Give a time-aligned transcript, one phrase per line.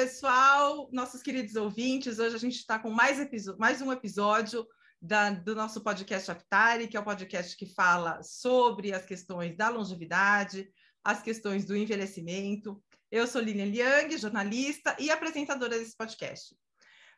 [0.00, 2.18] pessoal, nossos queridos ouvintes.
[2.18, 3.18] Hoje a gente está com mais,
[3.58, 4.66] mais, um episódio
[4.98, 9.54] da, do nosso podcast Aptari, que é o um podcast que fala sobre as questões
[9.58, 10.72] da longevidade,
[11.04, 12.82] as questões do envelhecimento.
[13.10, 16.56] Eu sou Lilian Liang, jornalista e apresentadora desse podcast.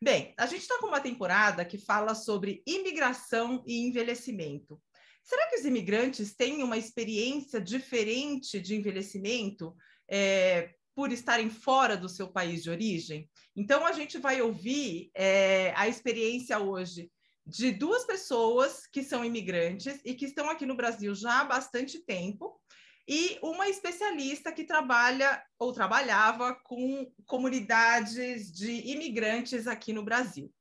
[0.03, 4.83] Bem, a gente está com uma temporada que fala sobre imigração e envelhecimento.
[5.23, 9.73] Será que os imigrantes têm uma experiência diferente de envelhecimento?
[10.11, 13.29] É, por estarem fora do seu país de origem.
[13.57, 17.11] Então, a gente vai ouvir é, a experiência hoje
[17.47, 21.99] de duas pessoas que são imigrantes e que estão aqui no Brasil já há bastante
[22.05, 22.61] tempo,
[23.09, 30.53] e uma especialista que trabalha ou trabalhava com comunidades de imigrantes aqui no Brasil.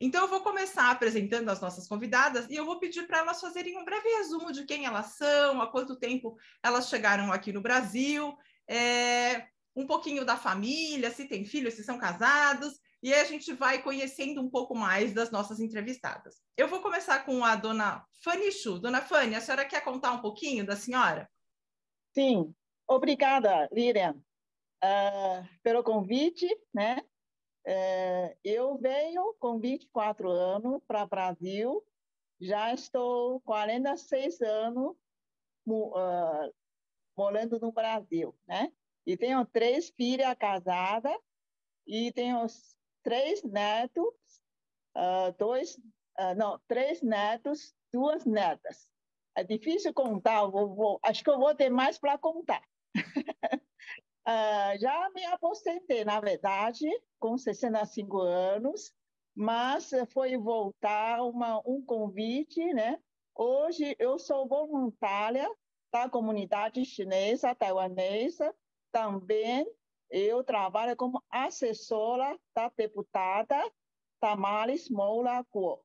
[0.00, 3.76] Então, eu vou começar apresentando as nossas convidadas e eu vou pedir para elas fazerem
[3.76, 8.34] um breve resumo de quem elas são, há quanto tempo elas chegaram aqui no Brasil,
[8.66, 13.52] é, um pouquinho da família, se tem filhos, se são casados, e aí a gente
[13.52, 16.42] vai conhecendo um pouco mais das nossas entrevistadas.
[16.56, 18.78] Eu vou começar com a dona Fanny Chu.
[18.78, 21.30] Dona Fanny, a senhora quer contar um pouquinho da senhora?
[22.12, 22.54] Sim,
[22.86, 24.16] obrigada, Lilian,
[24.84, 27.00] uh, pelo convite, né?
[27.66, 31.84] Uh, eu venho com 24 anos para o Brasil,
[32.40, 34.96] já estou 46 anos
[35.66, 36.54] uh,
[37.16, 38.72] morando no Brasil, né?
[39.06, 41.16] E tenho três filhas casadas
[41.86, 42.46] e tenho
[43.02, 44.14] três netos,
[44.96, 45.76] uh, dois,
[46.18, 48.88] uh, não, três netos, duas netas.
[49.36, 52.62] É difícil contar, vou, vou, acho que eu vou ter mais para contar.
[52.96, 53.02] uh,
[54.78, 56.86] já me aposentei, na verdade,
[57.18, 58.92] com 65 anos,
[59.34, 63.00] mas foi voltar uma, um convite, né?
[63.34, 65.48] Hoje eu sou voluntária
[65.92, 68.54] da comunidade chinesa, taiwanesa,
[68.92, 69.66] também
[70.10, 73.56] eu trabalho como assessora da deputada
[74.20, 75.82] Tamares Moura Guo.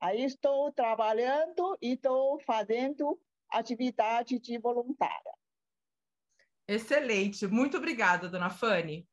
[0.00, 5.34] Aí estou trabalhando e estou fazendo atividade de voluntária.
[6.68, 9.08] Excelente, muito obrigada, dona Fanny.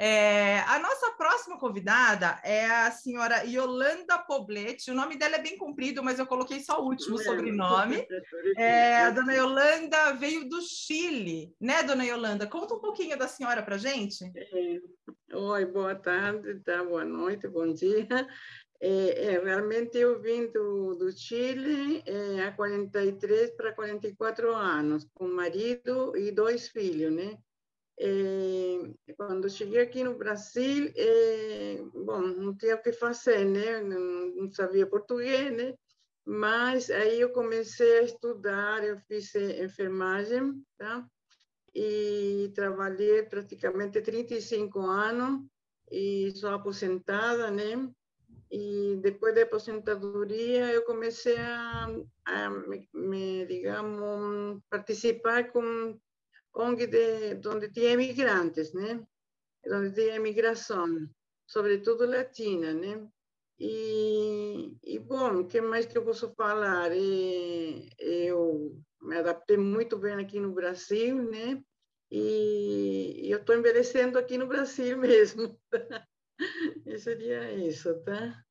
[0.00, 4.92] É, a nossa próxima convidada é a senhora Yolanda Poblete.
[4.92, 8.06] O nome dela é bem comprido, mas eu coloquei só o último sobrenome.
[8.56, 12.46] É, a dona Yolanda veio do Chile, né, dona Yolanda?
[12.46, 14.24] Conta um pouquinho da senhora para gente.
[14.36, 16.84] É, oi, boa tarde, tá?
[16.84, 18.06] boa noite, bom dia.
[18.80, 25.26] É, é, realmente eu vim do, do Chile é, há 43 para 44 anos, com
[25.26, 27.36] marido e dois filhos, né?
[29.16, 30.92] Quando cheguei aqui no Brasil,
[31.92, 33.82] bom, não tinha o que fazer, né?
[33.82, 35.74] Não, não, sabia português, né?
[36.24, 41.04] Mas aí eu comecei a estudar, eu fiz enfermagem, tá?
[41.74, 45.46] E trabalhei praticamente 35 anos
[45.90, 47.90] e sou aposentada, né?
[48.50, 51.88] E depois da aposentadoria eu comecei a,
[52.24, 55.98] a me, me, digamos, participar com
[56.58, 59.00] ONG de, onde tinha imigrantes, né?
[59.66, 61.08] Onde tinha imigração,
[61.46, 63.06] sobretudo latina, né?
[63.60, 66.90] E, e bom, o que mais que eu posso falar?
[66.92, 66.96] É,
[67.98, 71.62] eu me adaptei muito bem aqui no Brasil, né?
[72.10, 75.58] E, e eu estou envelhecendo aqui no Brasil mesmo.
[76.86, 78.44] e seria isso, tá?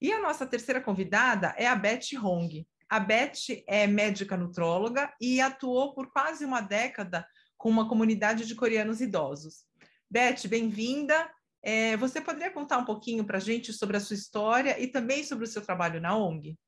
[0.00, 2.66] E a nossa terceira convidada é a Beth Hong.
[2.90, 7.24] A Beth é médica nutróloga e atuou por quase uma década
[7.56, 9.64] com uma comunidade de coreanos idosos.
[10.10, 11.30] Beth, bem-vinda.
[11.62, 15.22] É, você poderia contar um pouquinho para a gente sobre a sua história e também
[15.22, 16.58] sobre o seu trabalho na ONG?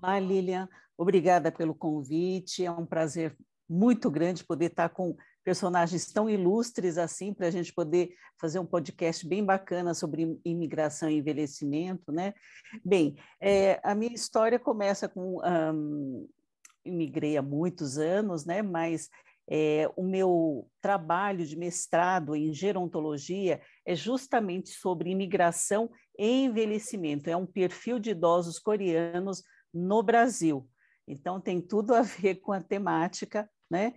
[0.00, 0.66] Olá, Lilian.
[0.96, 2.64] Obrigada pelo convite.
[2.64, 3.36] É um prazer
[3.68, 5.14] muito grande poder estar com
[5.48, 11.08] personagens tão ilustres assim, para a gente poder fazer um podcast bem bacana sobre imigração
[11.08, 12.34] e envelhecimento, né?
[12.84, 15.40] Bem, é, a minha história começa com...
[15.42, 16.28] Um,
[16.84, 18.60] imigrei há muitos anos, né?
[18.60, 19.08] Mas
[19.48, 27.30] é, o meu trabalho de mestrado em gerontologia é justamente sobre imigração e envelhecimento.
[27.30, 30.68] É um perfil de idosos coreanos no Brasil.
[31.06, 33.94] Então, tem tudo a ver com a temática, né?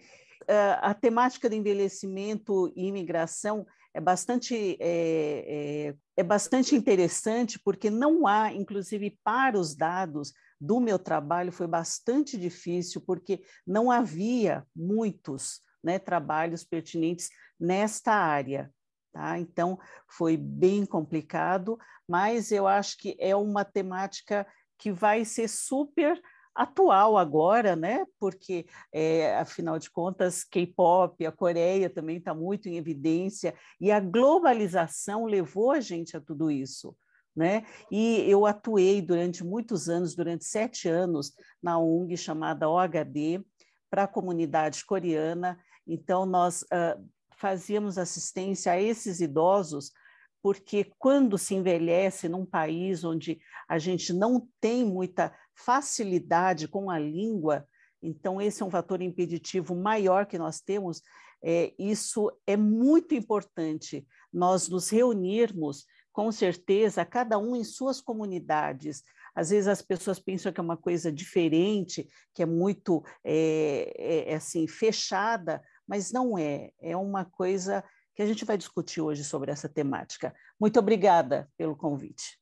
[0.82, 8.26] A temática do envelhecimento e imigração é bastante, é, é, é, bastante interessante, porque não
[8.26, 15.62] há, inclusive para os dados do meu trabalho, foi bastante difícil, porque não havia muitos
[15.84, 17.30] né, trabalhos pertinentes
[17.60, 18.72] nesta área.
[19.12, 19.38] Tá?
[19.38, 19.78] Então,
[20.08, 21.78] foi bem complicado,
[22.08, 24.48] mas eu acho que é uma temática
[24.78, 26.20] que vai ser super
[26.56, 28.06] atual agora, né?
[28.19, 34.00] Porque, é, afinal de contas, K-pop, a Coreia também está muito em evidência, e a
[34.00, 36.95] globalização levou a gente a tudo isso.
[37.33, 37.65] Né?
[37.89, 41.33] E eu atuei durante muitos anos, durante sete anos,
[41.63, 43.42] na ONG chamada OHD,
[43.89, 45.57] para a comunidade coreana.
[45.88, 47.01] Então, nós uh,
[47.38, 49.94] fazíamos assistência a esses idosos
[50.42, 56.98] porque quando se envelhece num país onde a gente não tem muita facilidade com a
[56.98, 57.65] língua,
[58.01, 61.01] então esse é um fator impeditivo maior que nós temos.
[61.44, 69.03] É, isso é muito importante, nós nos reunirmos, com certeza, cada um em suas comunidades.
[69.33, 74.31] Às vezes as pessoas pensam que é uma coisa diferente, que é muito é, é,
[74.31, 76.71] é assim fechada, mas não é.
[76.81, 77.83] É uma coisa
[78.13, 80.33] que a gente vai discutir hoje sobre essa temática.
[80.59, 82.41] Muito obrigada pelo convite.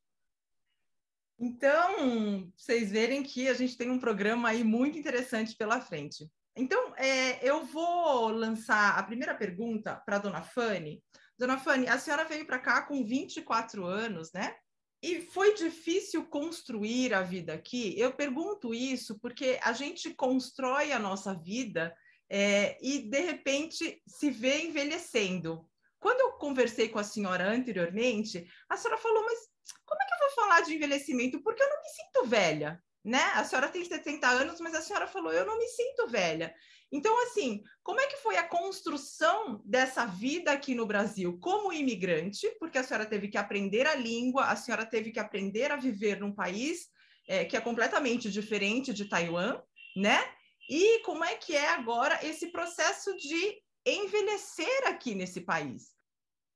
[1.40, 6.30] Então, vocês verem que a gente tem um programa aí muito interessante pela frente.
[6.56, 11.02] Então, é, eu vou lançar a primeira pergunta para a dona Fanny.
[11.38, 14.54] Dona Fanny, a senhora veio para cá com 24 anos, né?
[15.02, 17.98] E foi difícil construir a vida aqui?
[17.98, 21.96] Eu pergunto isso porque a gente constrói a nossa vida
[22.30, 25.66] é, e de repente se vê envelhecendo.
[26.00, 29.40] Quando eu conversei com a senhora anteriormente, a senhora falou, mas
[29.86, 31.42] como é que eu vou falar de envelhecimento?
[31.42, 33.24] Porque eu não me sinto velha, né?
[33.36, 36.54] A senhora tem 70 anos, mas a senhora falou, eu não me sinto velha.
[36.92, 42.50] Então, assim, como é que foi a construção dessa vida aqui no Brasil como imigrante?
[42.60, 46.20] Porque a senhora teve que aprender a língua, a senhora teve que aprender a viver
[46.20, 46.88] num país
[47.28, 49.62] é, que é completamente diferente de Taiwan,
[49.96, 50.20] né?
[50.68, 55.99] E como é que é agora esse processo de envelhecer aqui nesse país?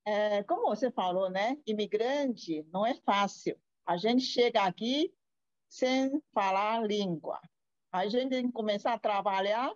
[0.06, 1.58] É, como você falou, né?
[1.66, 3.58] Imigrante não é fácil.
[3.86, 5.14] A gente chega aqui
[5.70, 7.40] sem falar língua.
[7.92, 9.74] A gente tem que começar a trabalhar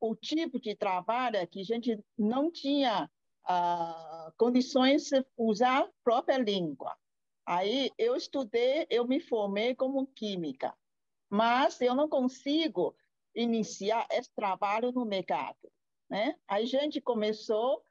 [0.00, 3.10] o tipo de trabalho que a gente não tinha
[3.44, 6.96] uh, condições de usar a própria língua.
[7.46, 10.74] Aí eu estudei, eu me formei como química,
[11.28, 12.96] mas eu não consigo
[13.34, 15.70] iniciar esse trabalho no mercado.
[16.08, 16.36] Né?
[16.46, 17.84] A gente começou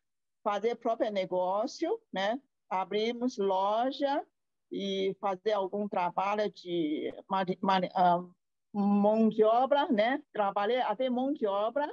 [0.44, 2.40] fazer próprio negócio, né?
[2.72, 4.26] abrimos loja
[4.72, 7.14] e fazer algum trabalho de
[7.94, 8.24] ah,
[8.74, 10.24] mão de obra, né?
[10.32, 11.86] Trabalhei até mão de obra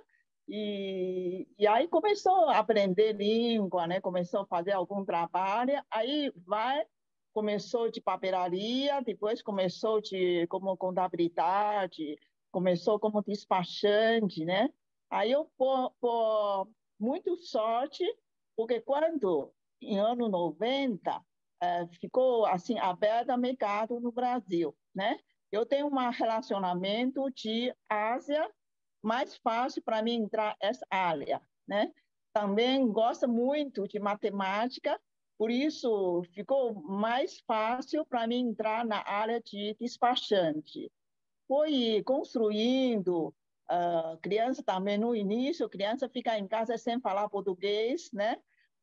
[0.49, 4.01] e, e aí começou a aprender língua, né?
[4.01, 6.87] Começou a fazer algum trabalho, aí vai
[7.35, 12.17] começou de papelaria, depois começou de como contabilidade,
[12.51, 14.71] começou como despachante, né?
[15.11, 16.69] Aí eu, por, por
[16.99, 18.05] muito sorte,
[18.59, 21.25] porque quando, em ano 90,
[21.63, 25.17] é, ficou assim aberto o mercado no Brasil, né?
[25.53, 28.51] Eu tenho um relacionamento de Ásia
[29.01, 31.93] mais fácil para mim entrar essa área, né?
[32.33, 35.01] Também gosto muito de matemática,
[35.39, 40.91] por isso ficou mais fácil para mim entrar na área de despachante
[41.49, 43.35] foi construindo,
[43.71, 48.37] uh, criança também no início, criança fica em casa sem falar português, né?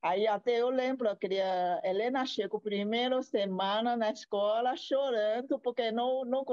[0.05, 6.23] Aí até eu lembro que a Helena chegou primeira semana na escola chorando porque não
[6.23, 6.45] não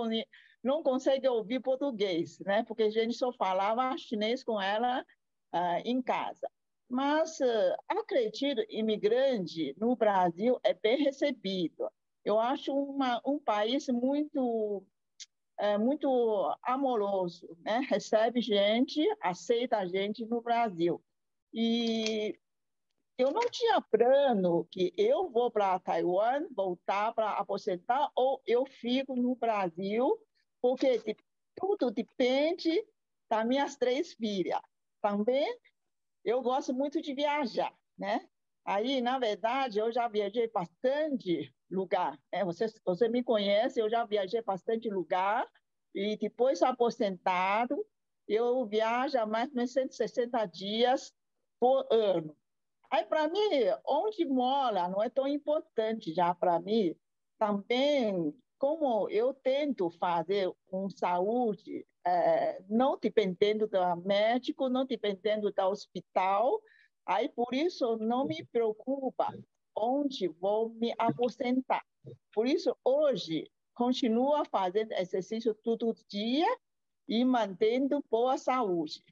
[0.65, 2.65] não consegue ouvir português, né?
[2.65, 5.05] Porque a gente só falava chinês com ela
[5.55, 6.49] uh, em casa.
[6.89, 11.91] Mas uh, acredito, imigrante no Brasil é bem recebido.
[12.25, 14.82] Eu acho uma, um país muito
[15.59, 16.09] é, muito
[16.63, 17.81] amoroso, né?
[17.87, 21.05] recebe gente, aceita a gente no Brasil.
[21.53, 22.35] E
[23.22, 29.14] eu não tinha plano que eu vou para Taiwan, voltar para aposentar, ou eu fico
[29.14, 30.19] no Brasil,
[30.60, 31.17] porque
[31.55, 32.84] tudo depende
[33.31, 34.60] das minhas três filhas.
[35.00, 35.46] Também
[36.24, 38.29] eu gosto muito de viajar, né?
[38.64, 42.19] Aí, na verdade, eu já viajei bastante lugar.
[42.32, 42.44] Né?
[42.44, 45.48] Você, você me conhece, eu já viajei bastante lugar
[45.94, 47.84] e depois aposentado,
[48.29, 51.12] eu viajo mais de 160 dias
[51.58, 52.36] por ano.
[52.93, 53.41] Aí, para mim,
[53.87, 56.94] onde mora não é tão importante já para mim.
[57.39, 65.63] Também, como eu tento fazer um saúde, é, não dependendo do médico, não dependendo do
[65.63, 66.61] hospital,
[67.06, 69.32] aí por isso não me preocupa
[69.75, 71.82] onde vou me aposentar.
[72.34, 76.46] Por isso, hoje, continua fazendo exercício todo dia
[77.08, 79.03] e mantendo boa saúde.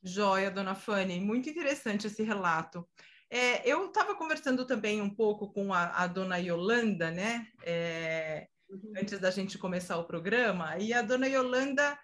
[0.00, 2.86] Joia, dona Fanny, muito interessante esse relato.
[3.30, 7.46] É, eu estava conversando também um pouco com a, a dona Yolanda, né?
[7.62, 8.92] É, uhum.
[8.96, 11.98] Antes da gente começar o programa, e a dona Yolanda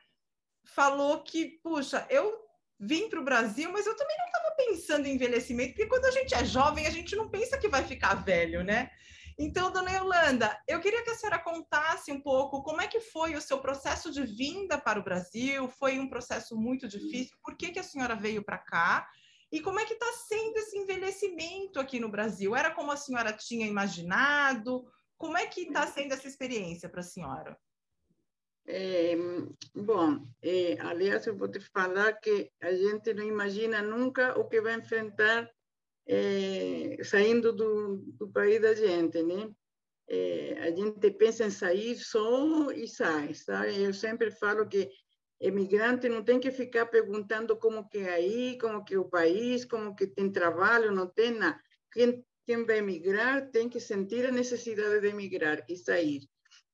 [0.65, 2.43] falou que, puxa, eu
[2.79, 6.11] vim para o Brasil, mas eu também não estava pensando em envelhecimento, porque quando a
[6.11, 8.91] gente é jovem, a gente não pensa que vai ficar velho, né?
[9.39, 13.35] Então, dona Yolanda, eu queria que a senhora contasse um pouco como é que foi
[13.35, 15.69] o seu processo de vinda para o Brasil.
[15.69, 17.37] Foi um processo muito difícil.
[17.43, 19.09] Por que, que a senhora veio para cá?
[19.53, 22.57] E como é que está sendo esse envelhecimento aqui no Brasil?
[22.57, 24.91] Era como a senhora tinha imaginado?
[25.19, 27.57] Como é que está sendo essa experiência para a senhora?
[28.67, 29.15] É,
[29.75, 34.61] bom, é, aliás, eu vou te falar que a gente não imagina nunca o que
[34.61, 35.51] vai enfrentar
[36.07, 39.51] é, saindo do, do, país da gente, né?
[40.09, 43.83] É, a gente pensa em sair só e sai, sabe?
[43.83, 44.89] Eu sempre falo que
[45.47, 49.65] emigrante não tem que ficar perguntando como que é aí, como que é o país,
[49.65, 51.61] como que tem trabalho, não tem nada.
[51.93, 56.23] Quem, quem vai emigrar tem que sentir a necessidade de emigrar e sair.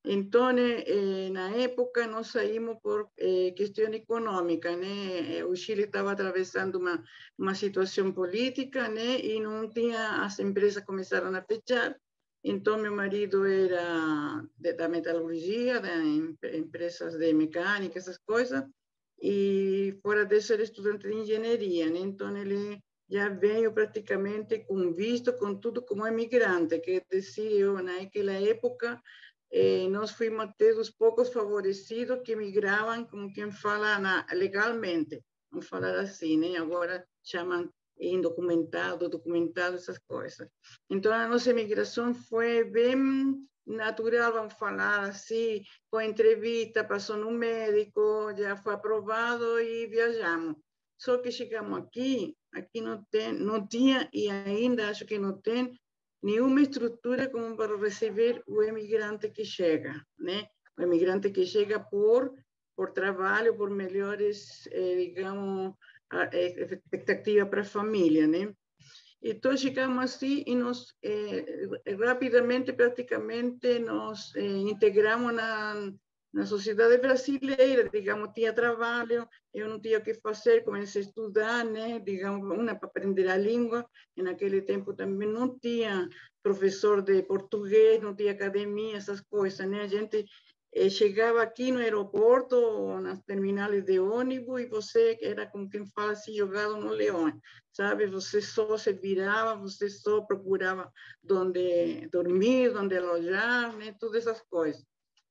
[0.04, 5.44] Então, eh, na época, nós saímos por eh, questão econômica, né?
[5.44, 7.02] O Chile estava atravessando uma,
[7.36, 9.18] uma situação política, né?
[9.20, 11.94] E não tinha, as empresas começaram a fechar.
[12.48, 15.94] Então, meu marido era de, da metalurgia, da
[16.62, 18.64] empresas de mecânica, essas coisas.
[19.20, 21.98] E fora disso, era estudante de engenharia, né?
[21.98, 28.32] Então, ele já veio praticamente com visto, com tudo como imigrante, que dizia eu, naquela
[28.32, 29.02] época,
[29.50, 35.68] eh, nós fomos até dos poucos favorecidos que migravam, como quem fala na, legalmente, vamos
[35.68, 36.56] falar assim, né?
[36.56, 40.48] Agora chamam indocumentado, documentado, essas coisas.
[40.90, 43.34] Então, a nossa imigração foi bem
[43.66, 50.56] natural, vamos falar assim, com entrevista, passou no médico, já foi aprovado e viajamos.
[50.98, 55.78] Só que chegamos aqui, aqui não, tem, não tinha e ainda acho que não tem
[56.22, 60.46] nenhuma estrutura como para receber o imigrante que chega, né?
[60.76, 62.34] O imigrante que chega por
[62.78, 65.74] por trabalho, por melhores, eh, digamos,
[66.12, 68.52] eh, expectativa para a família, né?
[69.20, 71.44] Então chegamos assim e nos eh,
[72.04, 75.92] rapidamente, praticamente, nos eh, integramos na
[76.32, 81.64] na sociedade brasileira, digamos, tinha trabalho, eu não tinha o que fazer, comecei a estudar,
[81.64, 86.08] né, digamos, uma para aprender a língua, e naquele tempo também não tinha
[86.42, 90.26] professor de português, não tinha academia, essas coisas, né, a gente
[90.78, 96.12] eh, chegava aqui no aeroporto, nas terminais de ônibus, e você era como quem fala
[96.12, 97.32] assim, jogado no leão,
[97.72, 100.90] sabe, você só se virava, você só procurava
[101.30, 104.84] onde dormir, onde alojar, né, todas essas coisas.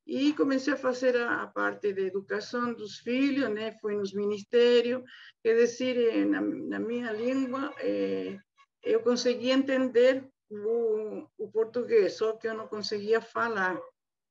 [0.06, 3.78] E comecei a fazer a, a, parte de educação dos filhos, né?
[3.82, 5.04] Fui nos ministérios,
[5.44, 8.40] quer dizer, na, na minha língua, eh,
[8.82, 13.78] eu conseguia entender o, o, português, só que eu não conseguia falar,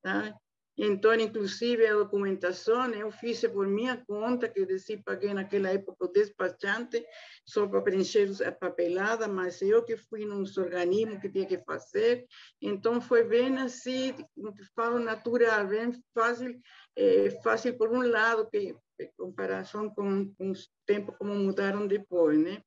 [0.03, 0.35] tá?
[0.79, 6.13] Então, inclusive, a documentação eu fiz por minha conta, que decidi paguei naquela época o
[6.13, 7.05] despachante,
[7.47, 12.27] só para preencher a papelada, mas eu que fui nos organismos que tinha que fazer.
[12.61, 16.61] Então, foi bem assim, como te falo, natural, bem fácil,
[16.95, 22.39] é, fácil por um lado, que em comparação com, com os tempos como mudaram depois,
[22.39, 22.63] né?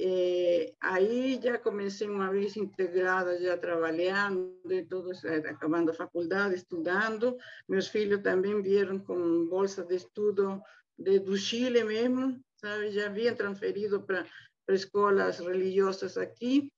[0.00, 6.54] Eh, aí já comecei uma vez integrada, já trabalhando, e todos, eh, acabando a faculdade,
[6.54, 7.36] estudando.
[7.68, 10.62] Meus filhos também vieram com bolsa de estudo
[10.96, 12.92] de, do Chile mesmo, sabe?
[12.92, 14.24] Já haviam transferido para
[14.68, 16.72] escolas religiosas aqui.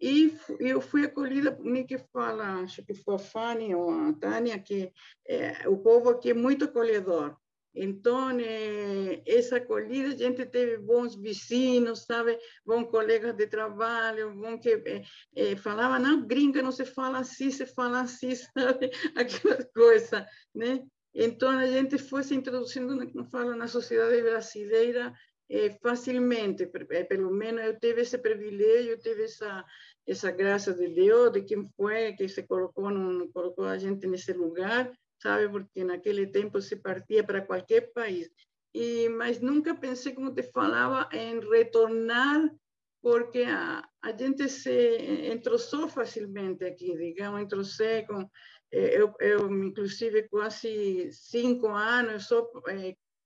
[0.00, 4.58] E eu fui acolhida, nem que fala, acho que foi a Fanny ou a Tânia,
[4.58, 4.92] que
[5.26, 7.36] é, o povo aqui é muito acolhedor.
[7.74, 12.38] Então, eh, essa acolhida, a gente teve bons vizinhos, sabe?
[12.64, 15.02] Bons colegas de trabalho, bom que eh,
[15.34, 18.90] eh, falava, não, gringa não se fala assim, se fala assim, sabe?
[19.16, 20.84] Aquela coisa, né?
[21.12, 25.12] Então, a gente foi se introduzindo, não falo, na sociedade brasileira
[25.82, 26.66] facilmente,
[27.06, 29.62] pelo menos eu tive esse privilégio, eu tive essa
[30.06, 32.90] essa graça de Deus, de quem foi que se colocou,
[33.32, 34.90] colocou a gente nesse lugar,
[35.24, 35.48] sabe?
[35.48, 38.30] Porque naquele tempo se partia para qualquer país.
[38.74, 42.50] E, mas nunca pensei, como te falava, em retornar,
[43.00, 44.98] porque a, a gente se
[45.32, 48.28] entrosou facilmente aqui, digamos, entrosei com.
[48.70, 52.42] Eh, eu, eu, inclusive, quase cinco anos, só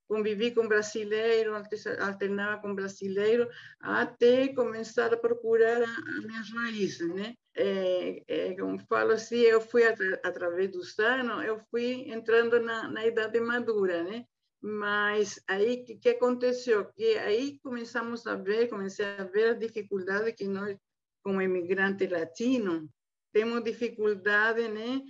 [0.09, 1.53] convivi com brasileiro,
[1.99, 3.47] alternava com brasileiro,
[3.79, 7.35] até começar a procurar as minhas raízes, né?
[7.55, 9.83] É, é, como falo assim, eu fui
[10.23, 14.25] através dos anos, eu fui entrando na, na idade madura, né?
[14.59, 16.91] Mas aí, o que, que aconteceu?
[16.93, 20.75] Que aí começamos a ver, comecei a ver as dificuldades que nós,
[21.23, 22.89] como imigrante latino,
[23.31, 25.01] temos dificuldade, né?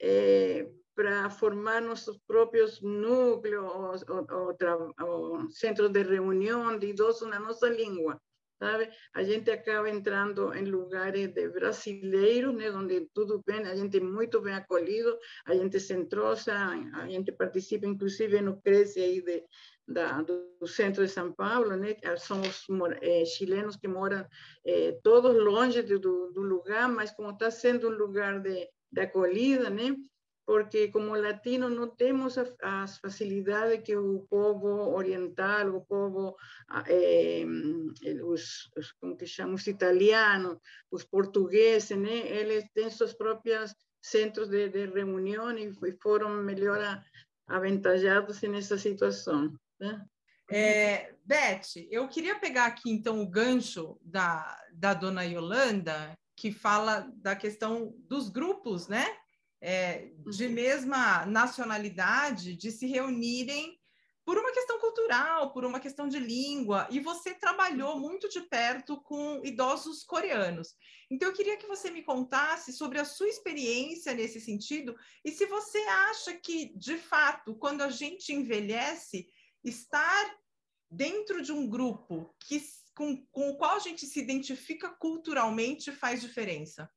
[0.00, 4.56] É, para formar nossos próprios núcleos ou, ou,
[5.06, 8.18] ou centros de reunião de idosos na nossa língua.
[8.58, 8.88] sabe?
[9.14, 14.00] A gente acaba entrando em lugares de brasileiros, né, onde tudo bem, a gente é
[14.00, 16.54] muito bem acolhido, a gente se entrosa,
[16.94, 19.44] a gente participa, inclusive no Cresce aí de,
[19.86, 21.94] da, do centro de São Paulo, né?
[22.16, 22.66] Somos
[23.02, 24.26] é, chilenos que moram
[24.64, 29.68] é, todos longe do, do lugar, mas como está sendo um lugar de, de acolhida,
[29.68, 29.94] né?
[30.46, 36.36] Porque como latinos não temos as facilidades que o povo oriental, o povo,
[36.86, 37.44] eh,
[38.22, 42.16] os, como que chamam, os italianos, os portugueses, né?
[42.28, 47.02] eles têm seus próprios centros de, de reunião e foram melhor
[47.48, 49.52] aventajados nessa situação.
[49.80, 50.00] Né?
[50.48, 57.10] É, Beth, eu queria pegar aqui então o gancho da, da dona Yolanda, que fala
[57.16, 59.04] da questão dos grupos, né?
[59.60, 63.78] É, de mesma nacionalidade de se reunirem
[64.26, 68.00] por uma questão cultural, por uma questão de língua, e você trabalhou uhum.
[68.00, 70.74] muito de perto com idosos coreanos.
[71.08, 75.46] Então, eu queria que você me contasse sobre a sua experiência nesse sentido e se
[75.46, 79.28] você acha que, de fato, quando a gente envelhece,
[79.62, 80.36] estar
[80.90, 82.60] dentro de um grupo que,
[82.96, 86.90] com, com o qual a gente se identifica culturalmente faz diferença.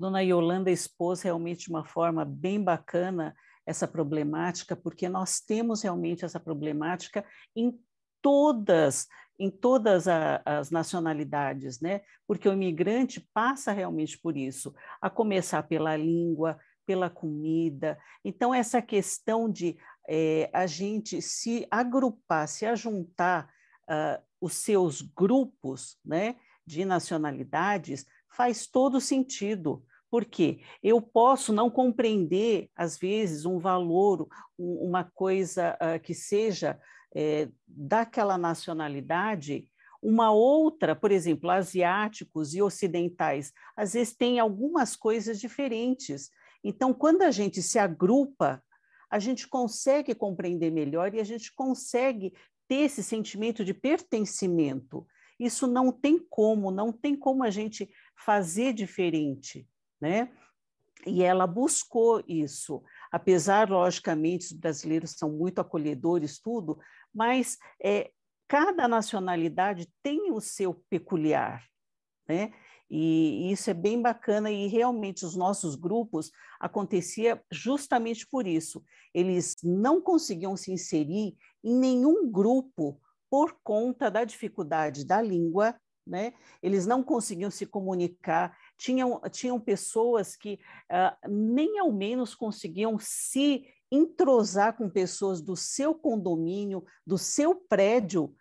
[0.00, 6.24] Dona Yolanda expôs realmente de uma forma bem bacana essa problemática, porque nós temos realmente
[6.24, 7.22] essa problemática
[7.54, 7.78] em
[8.22, 9.06] todas
[9.38, 12.02] em todas a, as nacionalidades, né?
[12.26, 17.98] Porque o imigrante passa realmente por isso, a começar pela língua, pela comida.
[18.22, 23.48] Então essa questão de é, a gente se agrupar, se ajuntar
[23.84, 26.36] uh, os seus grupos, né?
[26.66, 35.04] De nacionalidades faz todo sentido, porque eu posso não compreender, às vezes, um valor, uma
[35.04, 36.78] coisa uh, que seja
[37.14, 39.70] é, daquela nacionalidade,
[40.02, 46.30] uma outra, por exemplo, asiáticos e ocidentais, às vezes têm algumas coisas diferentes.
[46.64, 48.62] Então, quando a gente se agrupa,
[49.10, 52.32] a gente consegue compreender melhor e a gente consegue
[52.66, 55.06] ter esse sentimento de pertencimento.
[55.38, 59.66] Isso não tem como, não tem como a gente fazer diferente
[60.00, 60.30] né?
[61.06, 66.78] E ela buscou isso, apesar, logicamente, os brasileiros são muito acolhedores, tudo,
[67.12, 68.10] mas é,
[68.46, 71.64] cada nacionalidade tem o seu peculiar,
[72.28, 72.52] né?
[72.90, 78.82] E isso é bem bacana e realmente os nossos grupos acontecia justamente por isso.
[79.14, 86.32] Eles não conseguiam se inserir em nenhum grupo por conta da dificuldade da língua, né?
[86.60, 90.58] Eles não conseguiam se comunicar, tinham, tinham pessoas que
[90.90, 98.34] uh, nem ao menos conseguiam se entrosar com pessoas do seu condomínio, do seu prédio,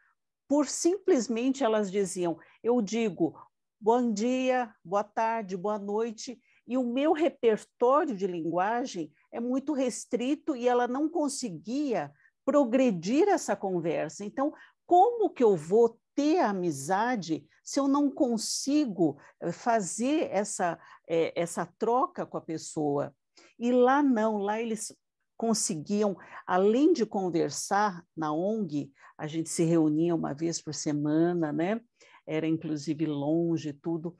[0.47, 3.35] por simplesmente elas diziam: eu digo
[3.81, 10.55] bom dia, boa tarde, boa noite, e o meu repertório de linguagem é muito restrito
[10.55, 12.13] e ela não conseguia
[12.45, 14.23] progredir essa conversa.
[14.23, 14.53] Então,
[14.85, 21.67] como que eu vou ter amizade se eu não consigo eh, fazer essa, é, essa
[21.77, 23.13] troca com a pessoa?
[23.59, 24.91] E lá não, lá eles
[25.37, 31.79] conseguiam, além de conversar na ONG, a gente se reunia uma vez por semana, né?
[32.25, 34.15] Era inclusive longe tudo,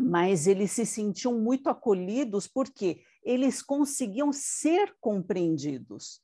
[0.00, 6.22] mas eles se sentiam muito acolhidos porque eles conseguiam ser compreendidos.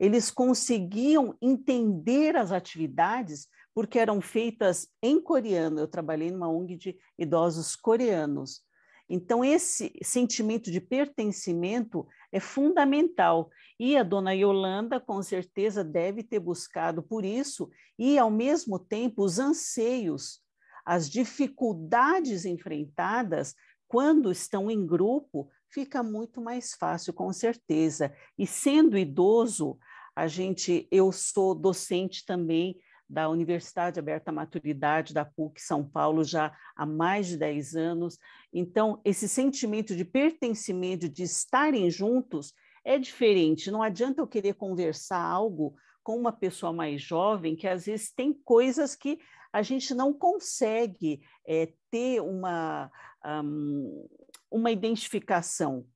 [0.00, 5.80] Eles conseguiam entender as atividades porque eram feitas em coreano.
[5.80, 8.62] Eu trabalhei numa ONG de idosos coreanos.
[9.08, 13.50] Então, esse sentimento de pertencimento é fundamental.
[13.78, 19.22] E a dona Yolanda, com certeza, deve ter buscado por isso, e, ao mesmo tempo,
[19.22, 20.40] os anseios,
[20.86, 23.54] as dificuldades enfrentadas
[23.86, 28.14] quando estão em grupo, fica muito mais fácil, com certeza.
[28.38, 29.78] E sendo idoso,
[30.16, 32.76] a gente, eu sou docente também
[33.08, 38.18] da Universidade Aberta à Maturidade da PUC São Paulo já há mais de 10 anos.
[38.52, 42.52] Então, esse sentimento de pertencimento, de estarem juntos,
[42.84, 43.70] é diferente.
[43.70, 48.32] Não adianta eu querer conversar algo com uma pessoa mais jovem, que às vezes tem
[48.32, 49.18] coisas que
[49.52, 52.90] a gente não consegue é, ter uma,
[53.24, 54.08] um,
[54.50, 55.86] uma identificação.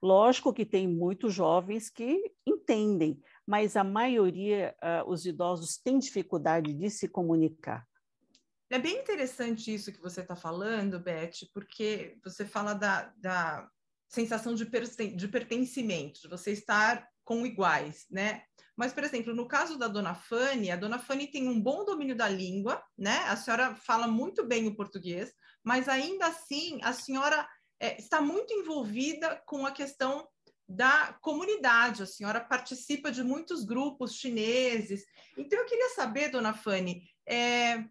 [0.00, 6.72] Lógico que tem muitos jovens que entendem, mas a maioria, uh, os idosos, têm dificuldade
[6.72, 7.86] de se comunicar.
[8.70, 13.68] É bem interessante isso que você está falando, Beth, porque você fala da, da
[14.08, 14.64] sensação de,
[15.14, 18.42] de pertencimento, de você estar com iguais, né?
[18.76, 22.16] Mas, por exemplo, no caso da dona Fanny, a dona Fanny tem um bom domínio
[22.16, 23.18] da língua, né?
[23.26, 27.46] A senhora fala muito bem o português, mas ainda assim a senhora
[27.78, 30.26] é, está muito envolvida com a questão
[30.72, 32.02] da comunidade.
[32.02, 35.04] A senhora participa de muitos grupos chineses.
[35.36, 37.84] Então, eu queria saber, dona Fanny, é,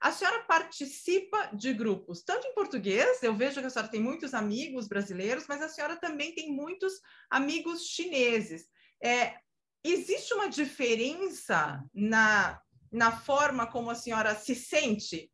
[0.00, 4.32] a senhora participa de grupos, tanto em português, eu vejo que a senhora tem muitos
[4.32, 6.92] amigos brasileiros, mas a senhora também tem muitos
[7.28, 8.68] amigos chineses.
[9.02, 9.34] É,
[9.82, 12.60] existe uma diferença na,
[12.92, 15.30] na forma como a senhora se sente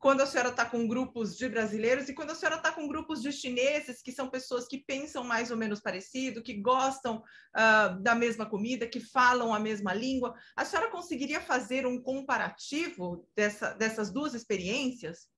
[0.00, 3.20] quando a senhora está com grupos de brasileiros e quando a senhora está com grupos
[3.20, 8.14] de chineses, que são pessoas que pensam mais ou menos parecido, que gostam uh, da
[8.14, 14.10] mesma comida, que falam a mesma língua, a senhora conseguiria fazer um comparativo dessa, dessas
[14.10, 15.28] duas experiências?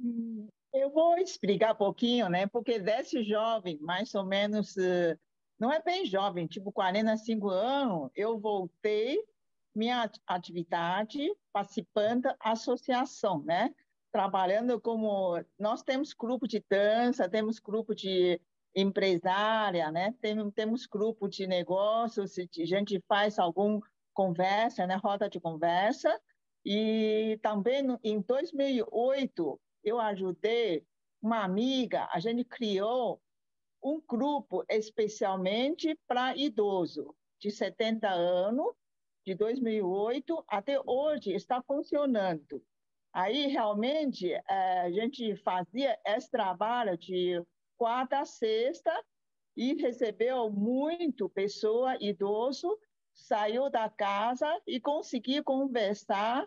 [0.00, 2.48] Hum, eu vou explicar um pouquinho, né?
[2.48, 5.16] Porque desse jovem, mais ou menos, eh,
[5.60, 9.22] não é bem jovem, tipo 45 anos, eu voltei
[9.72, 13.72] minha atividade participando da associação, né?
[14.12, 18.40] Trabalhando como nós temos grupo de dança, temos grupo de
[18.74, 20.14] empresária, né?
[20.20, 23.80] Tem, temos grupo de negócios, a gente faz algum
[24.12, 24.96] conversa, né?
[24.96, 26.20] Roda de conversa.
[26.64, 30.86] E também em 2008 eu ajudei
[31.20, 33.20] uma amiga, a gente criou
[33.82, 38.74] um grupo especialmente para idoso de 70 anos,
[39.26, 42.62] de 2008 até hoje está funcionando.
[43.12, 47.42] Aí, realmente, é, a gente fazia esse trabalho de
[47.76, 48.92] quarta a sexta
[49.56, 52.78] e recebeu muito pessoa idoso,
[53.12, 56.44] saiu da casa e conseguiu conversar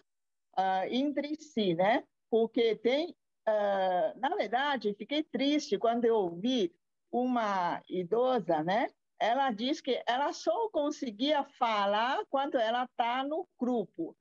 [0.58, 2.04] uh, entre si, né?
[2.30, 3.15] Porque tem,
[3.47, 6.73] uh, na verdade, fiquei triste quando eu ouvi
[7.12, 8.88] uma idosa, né?
[9.19, 14.15] Ela disse que ela só conseguia falar quando ela está no grupo.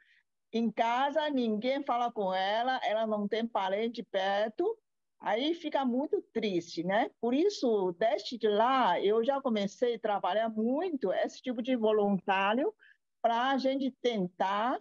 [0.57, 4.79] Em casa, ninguém fala com ela, ela não tem parente perto,
[5.19, 7.11] aí fica muito triste, né?
[7.21, 12.73] Por isso, desde de lá, eu já comecei a trabalhar muito esse tipo de voluntário
[13.21, 14.81] para a gente tentar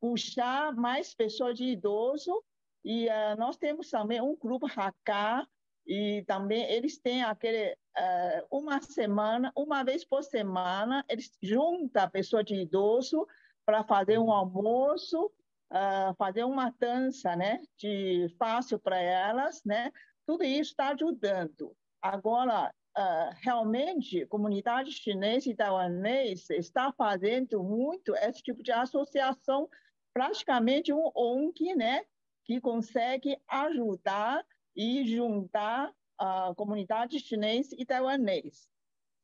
[0.00, 2.42] puxar mais pessoas de idoso.
[2.84, 5.46] E uh, nós temos também um grupo Hakka,
[5.86, 12.10] e também eles têm aquele uh, uma semana, uma vez por semana, eles juntam a
[12.10, 13.24] pessoa de idoso
[13.64, 15.26] para fazer um almoço,
[15.72, 19.90] uh, fazer uma dança, né, de fácil para elas, né?
[20.26, 21.74] Tudo isso está ajudando.
[22.00, 29.68] Agora, uh, realmente, a comunidade chinesa e taiwanesa está fazendo muito esse tipo de associação,
[30.12, 32.02] praticamente um ONG, né,
[32.44, 34.44] que consegue ajudar
[34.74, 38.66] e juntar a comunidade chinesa e taiwanesa.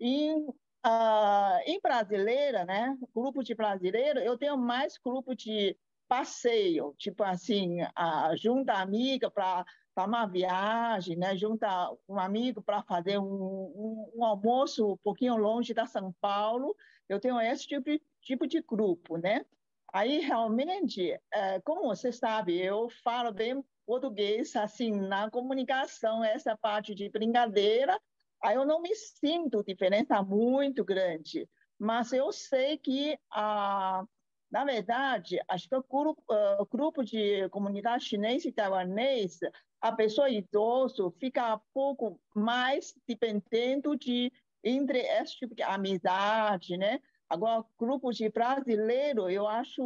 [0.01, 0.49] Em
[0.89, 5.77] Uh, em brasileira, né, grupo de brasileiro, eu tenho mais grupo de
[6.09, 9.67] passeio, tipo assim, uh, junta amiga para
[9.99, 15.75] uma viagem, né, junta um amigo para fazer um, um, um, almoço um pouquinho longe
[15.75, 16.75] da São Paulo,
[17.07, 17.91] eu tenho esse tipo,
[18.23, 19.45] tipo de grupo, né.
[19.93, 26.95] Aí, realmente, uh, como você sabe, eu falo bem português, assim, na comunicação, essa parte
[26.95, 28.01] de brincadeira,
[28.43, 31.49] Aí eu não me sinto diferença muito grande,
[31.79, 34.05] mas eu sei que, ah,
[34.51, 40.31] na verdade, acho que o grupo, uh, grupo de comunidade chinesa e taiwanesa, a pessoa
[40.31, 44.33] idoso fica um pouco mais dependendo de
[44.65, 47.01] entre esse tipo de amizade, né?
[47.29, 49.83] Agora, grupo de brasileiro, eu acho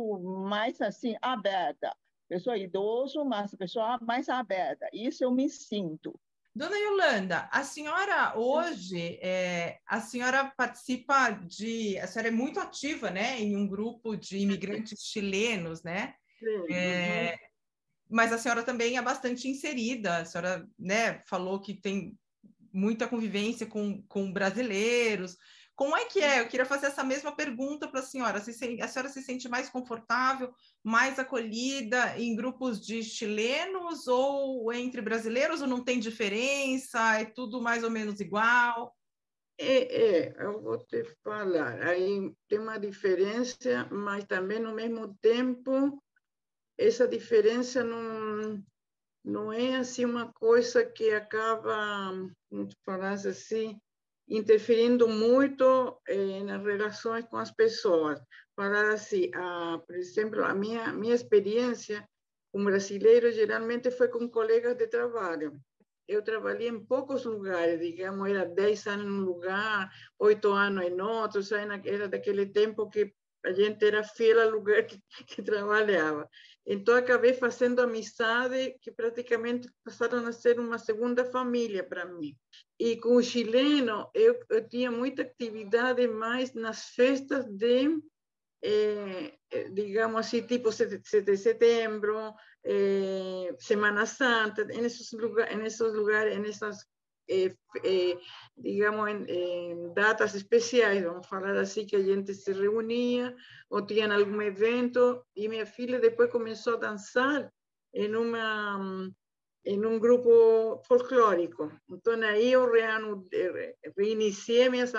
[0.48, 1.94] mais assim aberta.
[2.28, 4.88] Pessoa idoso, mas pessoa mais aberta.
[4.92, 6.18] Isso eu me sinto.
[6.54, 13.10] Dona Yolanda, a senhora hoje, é, a senhora participa de, a senhora é muito ativa,
[13.10, 16.14] né, em um grupo de imigrantes chilenos, né?
[16.38, 16.74] Sim.
[16.74, 17.38] É,
[18.10, 22.18] mas a senhora também é bastante inserida, a senhora, né, falou que tem
[22.72, 25.36] muita convivência com, com brasileiros.
[25.74, 26.40] Como é que é?
[26.40, 28.38] Eu queria fazer essa mesma pergunta para a senhora.
[28.38, 35.62] a senhora se sente mais confortável, mais acolhida em grupos de chilenos ou entre brasileiros,
[35.62, 37.18] ou não tem diferença?
[37.18, 38.94] É tudo mais ou menos igual?
[39.58, 41.80] É, é, eu vou te falar.
[41.82, 46.02] Aí tem uma diferença, mas também, ao mesmo tempo,
[46.76, 48.62] essa diferença não,
[49.24, 52.12] não é assim uma coisa que acaba,
[52.50, 53.80] tu falasse assim,
[54.28, 58.20] interferindo muito eh, nas relações com as pessoas.
[58.56, 59.30] Falar assim,
[59.86, 62.06] por exemplo, a minha, minha experiência
[62.52, 65.58] como brasileiro geralmente foi com colegas de trabalho.
[66.06, 71.40] eu trabalhei em poucos lugares, digamos, era 10 anos num lugar, 8 anos em outro,
[71.84, 76.28] era daquele tempo que a gente era fiel ao lugar que, que trabalhava.
[76.66, 82.36] Então, acabei fazendo amizade que praticamente passaram a ser uma segunda família para mim.
[82.84, 87.96] E com o chileno, eu, eu tinha muita atividade mais nas festas de,
[88.60, 89.38] eh,
[89.70, 96.36] digamos assim, tipo 7 de setembro, eh, Semana Santa, en esos, lugar, en esos lugares,
[96.44, 96.90] esas
[97.28, 98.18] eh, eh,
[98.56, 103.32] digamos, en, en, datas especiais, vamos falar assim, que a gente se reunia
[103.70, 107.48] ou tinha algum evento, e minha filha depois começou a dançar
[107.94, 109.08] em uma
[109.64, 111.70] em um grupo folclórico.
[111.90, 112.70] Então, aí eu
[113.96, 114.92] reiniciei minhas,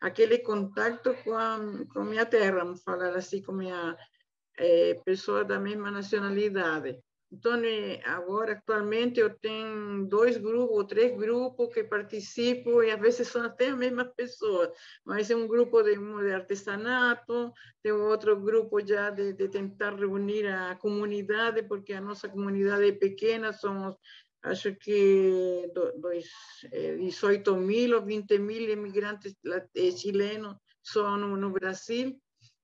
[0.00, 1.58] aquele contato com a,
[1.92, 3.96] com minha terra, vamos falar assim, com minha
[4.58, 6.98] é, pessoa da mesma nacionalidade.
[7.32, 7.52] Então,
[8.06, 13.68] agora, atualmente, eu tenho dois grupos, três grupos que participam, e às vezes são até
[13.68, 14.70] as mesmas pessoas,
[15.04, 20.44] mas é um grupo de, de artesanato, tem outro grupo já de, de tentar reunir
[20.48, 23.94] a comunidade, porque a nossa comunidade é pequena, somos,
[24.42, 26.28] acho que, dois,
[26.98, 29.36] 18 mil ou 20 mil imigrantes
[29.76, 32.20] eh, chilenos só no, no Brasil,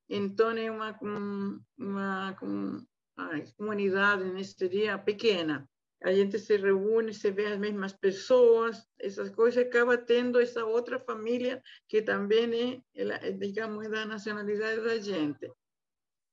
[0.08, 5.68] então é uma, uma, uma a comunidade nesse dia pequena.
[6.02, 11.00] A gente se reúne, se vê as mesmas pessoas, essas coisas, acaba tendo essa outra
[11.00, 15.50] família que também é, digamos, da nacionalidade da gente.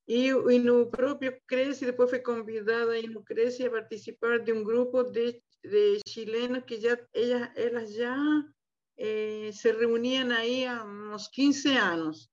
[0.06, 5.04] E, e no próprio Cresce, depois foi convidada aí no a participar de um grupo
[5.04, 8.18] de, de chilenos que já, elas, elas já
[8.98, 12.33] eh, se reuniam aí há uns 15 anos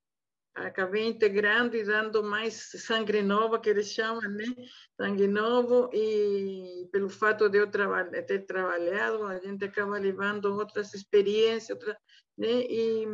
[0.66, 4.44] acabei integrando e dando mais sangue nova, que eles chamam, né?
[5.00, 11.70] Sangue novo, e pelo fato de eu ter trabalhado, a gente acaba levando outras experiências,
[11.70, 11.96] outra,
[12.38, 12.62] né?
[12.68, 13.06] E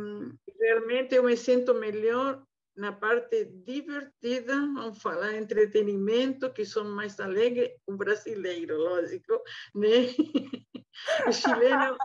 [0.59, 2.43] realmente eu me sinto melhor
[2.77, 9.41] na parte divertida, vamos falar entretenimento, que são mais alegres, o brasileiro, lógico,
[9.73, 10.13] né?
[11.27, 11.97] O chileno,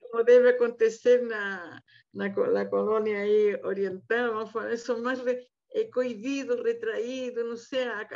[0.00, 1.80] como deve acontecer na,
[2.12, 7.86] na, na colônia aí oriental, vamos falar, são mais re, é, coibidos, retraídos, não sei,
[7.86, 8.08] a,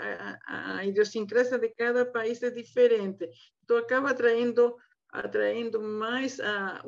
[0.47, 3.29] a, a idiosincrasia de cada país é diferente.
[3.63, 4.77] Então, acaba atraindo
[5.13, 6.83] atraindo mais a,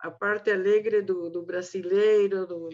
[0.00, 2.68] a parte alegre do, do brasileiro, do,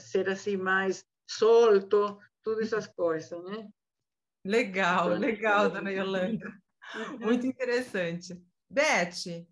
[0.00, 3.68] ser assim mais solto, todas essas coisas, né?
[4.44, 6.52] Legal, então, legal, dona Yolanda.
[6.96, 7.18] Uhum.
[7.20, 8.36] Muito interessante.
[8.72, 9.46] Beth,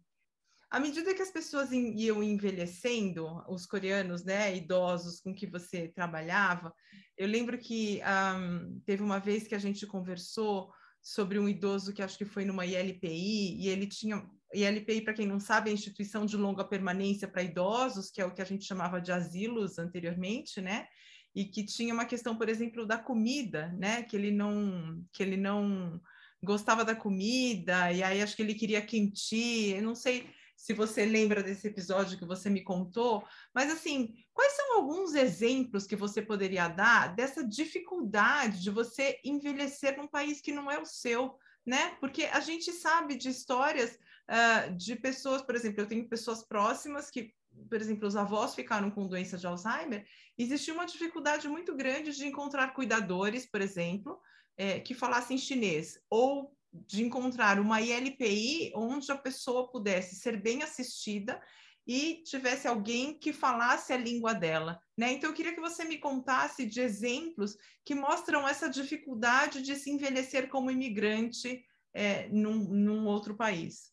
[0.70, 6.72] à medida que as pessoas iam envelhecendo, os coreanos, né, idosos com que você trabalhava,
[7.18, 12.02] eu lembro que um, teve uma vez que a gente conversou sobre um idoso que
[12.02, 14.26] acho que foi numa ILPI, e ele tinha.
[14.52, 18.35] ILPI, para quem não sabe, é instituição de longa permanência para idosos, que é o
[18.35, 20.87] que a gente chamava de asilos anteriormente, né?
[21.35, 24.02] E que tinha uma questão, por exemplo, da comida, né?
[24.02, 26.00] Que ele não, que ele não
[26.42, 30.29] gostava da comida, e aí acho que ele queria quentir, eu não sei
[30.61, 35.87] se você lembra desse episódio que você me contou, mas assim, quais são alguns exemplos
[35.87, 40.85] que você poderia dar dessa dificuldade de você envelhecer num país que não é o
[40.85, 41.96] seu, né?
[41.98, 43.98] Porque a gente sabe de histórias
[44.29, 47.33] uh, de pessoas, por exemplo, eu tenho pessoas próximas que,
[47.70, 52.26] por exemplo, os avós ficaram com doença de Alzheimer, existiu uma dificuldade muito grande de
[52.26, 54.20] encontrar cuidadores, por exemplo,
[54.61, 60.62] é, que falassem chinês, ou de encontrar uma ILPI onde a pessoa pudesse ser bem
[60.62, 61.40] assistida
[61.87, 65.12] e tivesse alguém que falasse a língua dela, né?
[65.14, 69.90] Então eu queria que você me contasse de exemplos que mostram essa dificuldade de se
[69.90, 73.90] envelhecer como imigrante é, num, num outro país.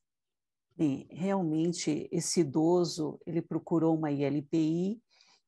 [0.75, 5.01] Bem, realmente esse idoso ele procurou uma ILPI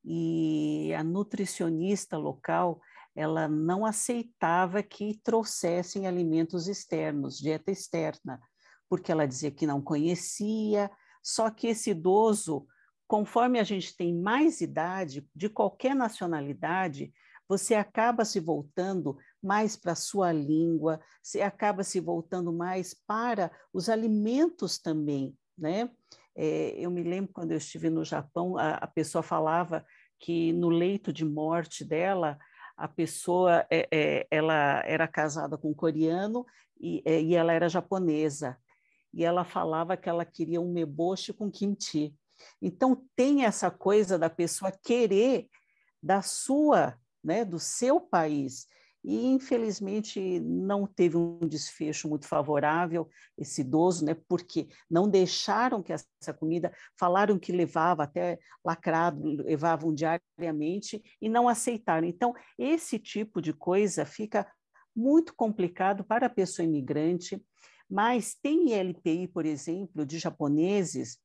[0.04, 2.82] e a nutricionista local
[3.20, 8.42] ela não aceitava que trouxessem alimentos externos, dieta externa,
[8.88, 10.90] porque ela dizia que não conhecia,
[11.22, 12.66] só que esse idoso,
[13.06, 17.12] conforme a gente tem mais idade, de qualquer nacionalidade,
[17.46, 23.52] você acaba se voltando mais para a sua língua, você acaba se voltando mais para
[23.74, 25.90] os alimentos também, né?
[26.38, 29.86] É, eu me lembro quando eu estive no Japão, a, a pessoa falava
[30.18, 32.40] que no leito de morte dela,
[32.80, 36.46] a pessoa é, é, ela era casada com um coreano
[36.80, 38.58] e, é, e, ela era japonesa
[39.14, 42.16] e ela falava que ela queria um meboshi com kimchi.
[42.62, 45.50] Então tem essa coisa da pessoa querer
[46.02, 48.66] da sua, né, do seu país.
[49.04, 54.16] E infelizmente não teve um desfecho muito favorável esse idoso, né?
[54.28, 61.48] Porque não deixaram que essa comida, falaram que levava até lacrado, levavam diariamente e não
[61.48, 62.08] aceitaram.
[62.08, 64.46] Então, esse tipo de coisa fica
[64.96, 67.42] muito complicado para a pessoa imigrante,
[67.90, 71.18] mas tem LPI, por exemplo, de japoneses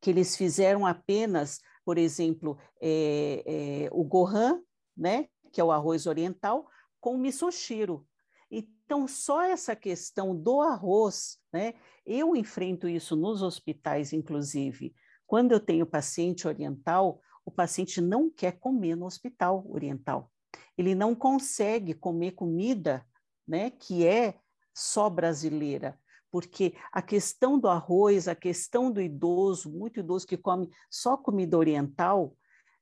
[0.00, 4.60] que eles fizeram apenas, por exemplo, é, é, o gohan,
[4.96, 6.68] né, que é o arroz oriental,
[7.06, 8.04] com misoshiro.
[8.50, 11.74] Então, só essa questão do arroz, né?
[12.04, 14.92] Eu enfrento isso nos hospitais, inclusive.
[15.24, 20.32] Quando eu tenho paciente oriental, o paciente não quer comer no hospital oriental.
[20.76, 23.06] Ele não consegue comer comida,
[23.46, 24.40] né, que é
[24.74, 25.96] só brasileira,
[26.28, 31.56] porque a questão do arroz, a questão do idoso, muito idoso que come só comida
[31.56, 32.36] oriental,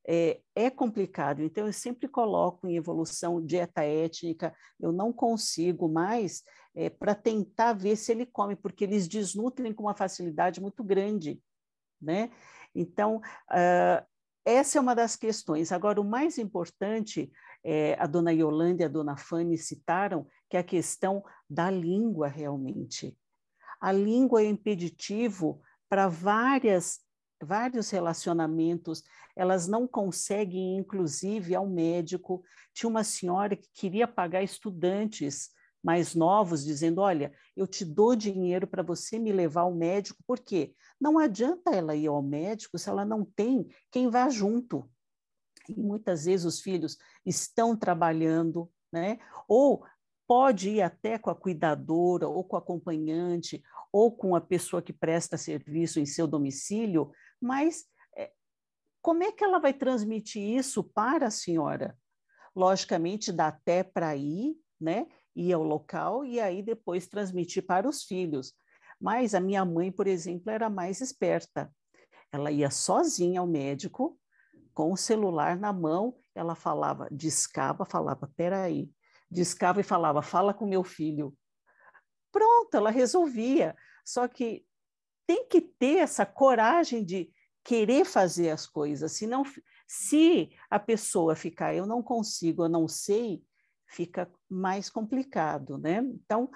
[0.07, 1.43] é, é, complicado.
[1.43, 6.43] Então, eu sempre coloco em evolução dieta étnica, eu não consigo mais
[6.75, 11.41] é, para tentar ver se ele come, porque eles desnutrem com uma facilidade muito grande,
[12.01, 12.31] né?
[12.75, 13.17] Então,
[13.51, 14.07] uh,
[14.45, 15.73] essa é uma das questões.
[15.73, 20.61] Agora, o mais importante, é, a dona Yolanda e a dona Fanny citaram, que é
[20.61, 23.17] a questão da língua realmente.
[23.81, 27.04] A língua é impeditivo para várias
[27.43, 29.03] vários relacionamentos,
[29.37, 32.45] elas não conseguem, inclusive, ao médico.
[32.73, 35.51] Tinha uma senhora que queria pagar estudantes
[35.83, 40.41] mais novos, dizendo: Olha, eu te dou dinheiro para você me levar ao médico, por
[40.41, 40.75] quê?
[41.01, 44.89] Não adianta ela ir ao médico se ela não tem quem vá junto.
[45.69, 49.19] E muitas vezes os filhos estão trabalhando, né?
[49.49, 49.85] Ou
[50.27, 54.93] pode ir até com a cuidadora, ou com a acompanhante, ou com a pessoa que
[54.93, 57.13] presta serviço em seu domicílio,
[57.45, 57.85] mas
[58.17, 58.33] é,
[59.03, 61.97] como é que ela vai transmitir isso para a senhora?
[62.57, 65.07] Logicamente, dá até para ir, né?
[65.37, 68.55] Ir ao local e aí depois transmitir para os filhos.
[68.99, 71.71] Mas a minha mãe, por exemplo, era mais esperta.
[72.33, 74.19] Ela ia sozinha ao médico,
[74.73, 78.91] com o celular na mão, ela falava, discava, falava, peraí,
[79.31, 81.37] discava e falava, fala com meu filho.
[82.33, 83.77] Pronto, ela resolvia.
[84.05, 84.67] Só que
[85.27, 87.33] tem que ter essa coragem de
[87.65, 89.13] querer fazer as coisas.
[89.13, 89.43] Se, não,
[89.89, 93.43] se a pessoa ficar, eu não consigo, eu não sei,
[93.87, 95.99] fica mais complicado, né?
[95.99, 96.51] Então,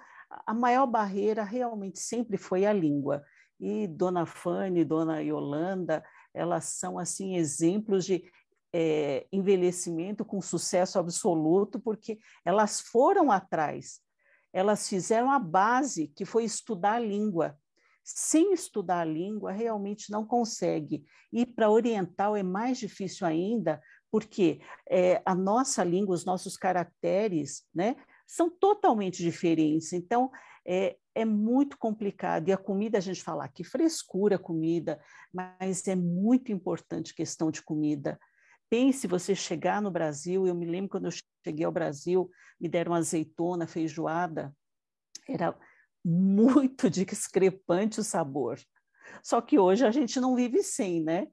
[0.46, 3.24] a maior barreira realmente sempre foi a língua.
[3.58, 8.30] E Dona Fanny, Dona Yolanda, elas são assim exemplos de
[8.72, 14.00] é, envelhecimento com sucesso absoluto, porque elas foram atrás,
[14.52, 17.58] elas fizeram a base, que foi estudar a língua
[18.14, 21.04] sem estudar a língua, realmente não consegue.
[21.30, 27.64] E para oriental é mais difícil ainda, porque é, a nossa língua, os nossos caracteres,
[27.74, 29.92] né, são totalmente diferentes.
[29.92, 30.30] Então,
[30.66, 32.48] é, é muito complicado.
[32.48, 34.98] E a comida, a gente fala que frescura comida,
[35.32, 38.18] mas é muito importante questão de comida.
[38.70, 42.94] Pense você chegar no Brasil, eu me lembro quando eu cheguei ao Brasil, me deram
[42.94, 44.54] azeitona, feijoada,
[45.28, 45.54] era
[46.04, 48.58] muito discrepante o sabor.
[49.22, 51.26] Só que hoje a gente não vive sem, né?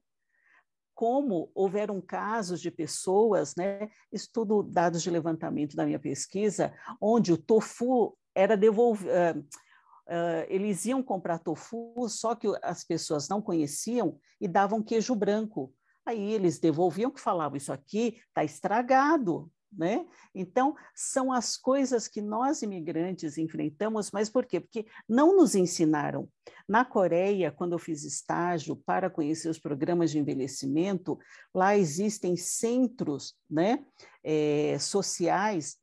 [0.94, 3.88] Como houveram casos de pessoas, né?
[4.10, 9.10] Estudo dados de levantamento da minha pesquisa, onde o tofu era devolvido.
[9.10, 15.14] Uh, uh, eles iam comprar tofu, só que as pessoas não conheciam e davam queijo
[15.14, 15.72] branco.
[16.04, 20.06] Aí eles devolviam que falavam: Isso aqui está estragado, né?
[20.34, 24.60] Então, são as coisas que nós imigrantes enfrentamos, mas por quê?
[24.60, 26.28] Porque não nos ensinaram.
[26.68, 31.18] Na Coreia, quando eu fiz estágio para conhecer os programas de envelhecimento,
[31.54, 33.84] lá existem centros né,
[34.24, 35.76] é, sociais,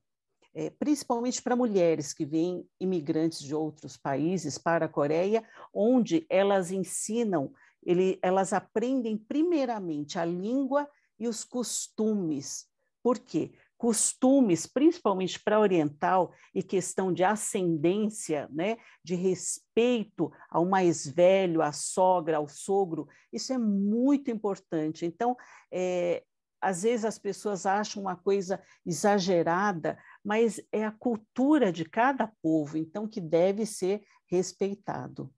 [0.55, 6.71] é, principalmente para mulheres que vêm imigrantes de outros países para a Coreia, onde elas
[6.71, 7.51] ensinam,
[7.81, 10.87] ele, elas aprendem primeiramente a língua
[11.19, 12.67] e os costumes.
[13.01, 13.51] Por quê?
[13.83, 21.73] Costumes, principalmente para oriental, e questão de ascendência, né, de respeito ao mais velho, à
[21.73, 25.05] sogra, ao sogro, isso é muito importante.
[25.05, 25.35] Então,
[25.69, 26.23] é,
[26.61, 32.77] às vezes as pessoas acham uma coisa exagerada, mas é a cultura de cada povo,
[32.77, 35.29] então que deve ser respeitado.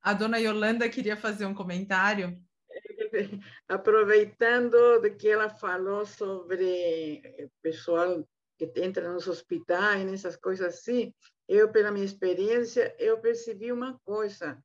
[0.00, 2.42] A dona Yolanda queria fazer um comentário.
[3.68, 8.26] aproveitando de que ela falou sobre o pessoal
[8.58, 11.12] que entra nos hospitais, essas coisas assim,
[11.48, 14.58] eu, pela minha experiência, eu percebi uma coisa,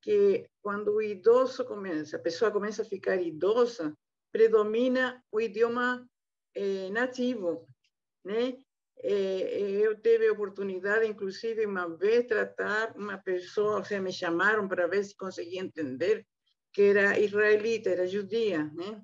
[0.00, 3.96] que quando o idoso começa, a pessoa começa a ficar idosa,
[4.30, 6.06] predomina o idioma
[6.54, 7.66] é, nativo,
[8.24, 8.56] né?
[9.00, 9.12] É,
[9.80, 15.04] eu tive a oportunidade, inclusive, uma vez, tratar uma pessoa, ou me chamaram para ver
[15.04, 16.26] se conseguia entender,
[16.78, 19.02] que era israelita, era judia, né?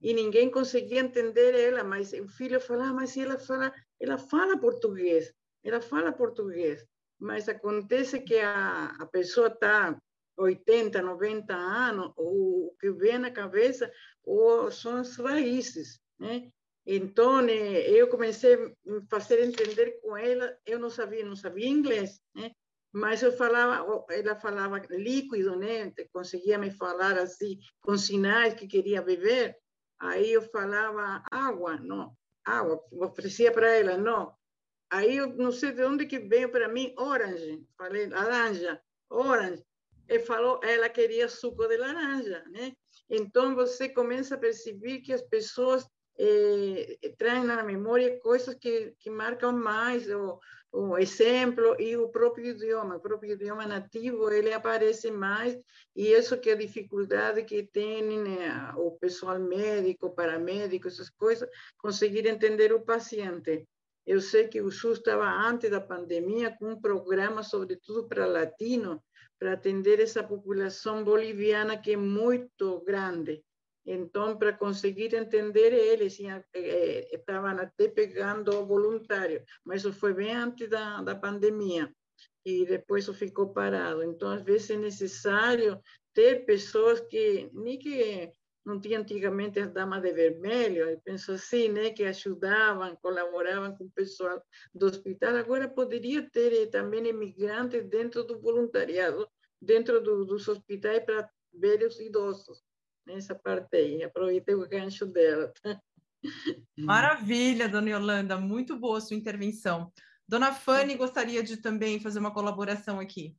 [0.00, 5.34] E ninguém conseguia entender ela, mas o filho falava, mas ela fala, ela fala português,
[5.64, 6.86] ela fala português.
[7.18, 10.00] Mas acontece que a, a pessoa está
[10.36, 13.90] 80, 90 anos, o que vem na cabeça
[14.22, 16.48] ou são as raízes, né?
[16.86, 22.52] Então, eu comecei a fazer entender com ela, eu não sabia, não sabia inglês, né?
[22.92, 25.92] Mas eu falava, ela falava líquido, né?
[26.12, 29.56] Conseguia me falar assim, com sinais que queria beber.
[29.98, 32.14] Aí eu falava água, não,
[32.44, 34.34] água, oferecia para ela, não.
[34.90, 38.80] Aí eu não sei de onde que veio para mim orange, falei laranja,
[39.10, 39.64] orange.
[40.08, 42.72] E falou, ela queria suco de laranja, né?
[43.10, 45.84] Então você começa a perceber que as pessoas
[46.18, 50.06] eh, trazem na memória coisas que, que marcam mais
[50.76, 55.58] o exemplo e o próprio idioma, o próprio idioma nativo, ele aparece mais
[55.94, 61.48] e isso que é a dificuldade que tem né, o pessoal médico, paramédico, essas coisas,
[61.78, 63.66] conseguir entender o paciente.
[64.04, 69.02] Eu sei que o SUS estava antes da pandemia com um programa, sobretudo para latino,
[69.38, 73.42] para atender essa população boliviana que é muito grande.
[73.86, 76.18] Então, para conseguir entender eles,
[77.12, 81.94] estavam até pegando voluntário, mas isso foi bem antes da, da pandemia
[82.44, 84.02] e depois isso ficou parado.
[84.02, 85.80] Então, às vezes é necessário
[86.12, 88.32] ter pessoas que nem que
[88.64, 93.84] não tinha antigamente as damas de vermelho, eu penso assim, né, que ajudavam, colaboravam com
[93.84, 94.42] o pessoal
[94.74, 95.36] do hospital.
[95.36, 99.28] Agora poderia ter eh, também imigrantes dentro do voluntariado,
[99.62, 102.64] dentro do, dos hospitais para ver os idosos
[103.06, 104.02] nessa parte aí.
[104.02, 105.52] Aproveitei o gancho dela.
[106.76, 109.92] Maravilha, dona Yolanda, muito boa sua intervenção.
[110.28, 113.36] Dona Fanny gostaria de também fazer uma colaboração aqui.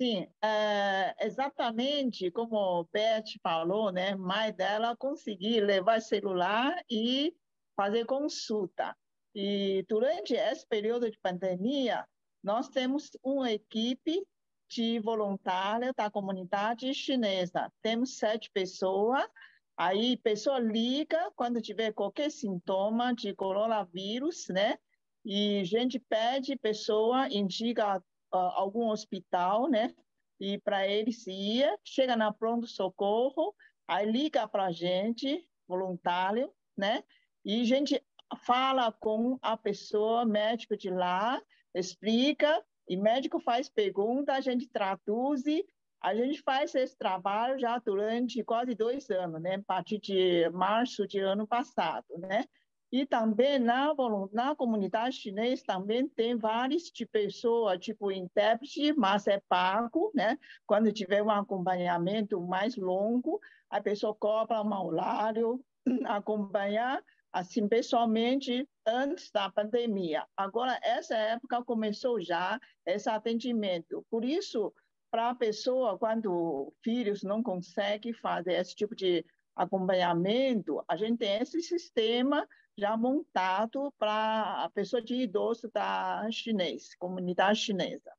[0.00, 4.16] Sim, é, exatamente como o Beth falou, né?
[4.16, 7.34] Mãe dela conseguir levar celular e
[7.76, 8.96] fazer consulta.
[9.34, 12.06] E durante esse período de pandemia,
[12.42, 14.26] nós temos uma equipe
[14.70, 17.72] de voluntária da comunidade chinesa.
[17.82, 19.28] Temos sete pessoas.
[19.76, 24.78] Aí, pessoa liga quando tiver qualquer sintoma de coronavírus, né?
[25.24, 29.92] E a gente pede, pessoa indica uh, algum hospital, né?
[30.38, 33.54] E para eles ir, chega na pronto-socorro,
[33.88, 37.02] aí liga para a gente, voluntário, né?
[37.44, 38.02] E a gente
[38.44, 41.42] fala com a pessoa, médico de lá,
[41.74, 45.44] explica e médico faz pergunta, a gente traduz,
[46.02, 49.54] a gente faz esse trabalho já durante quase dois anos, né?
[49.54, 52.46] A partir de março de ano passado, né?
[52.90, 53.94] E também na,
[54.32, 60.36] na comunidade chinesa também tem várias de pessoas, tipo intérprete, mas é pago, né?
[60.66, 63.38] Quando tiver um acompanhamento mais longo,
[63.70, 65.64] a pessoa cobra um horário,
[66.06, 67.00] acompanhar
[67.32, 70.26] assim, pessoalmente, antes da pandemia.
[70.36, 74.04] Agora, essa época começou já esse atendimento.
[74.10, 74.72] Por isso,
[75.10, 79.24] para a pessoa, quando filhos não conseguem fazer esse tipo de
[79.56, 86.94] acompanhamento, a gente tem esse sistema já montado para a pessoa de idoso da chinês,
[86.96, 88.10] comunidade chinesa.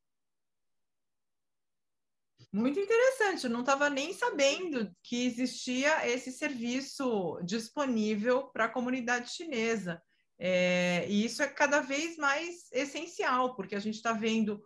[2.52, 9.30] Muito interessante, eu não estava nem sabendo que existia esse serviço disponível para a comunidade
[9.30, 10.02] chinesa.
[10.38, 14.62] É, e isso é cada vez mais essencial, porque a gente está vendo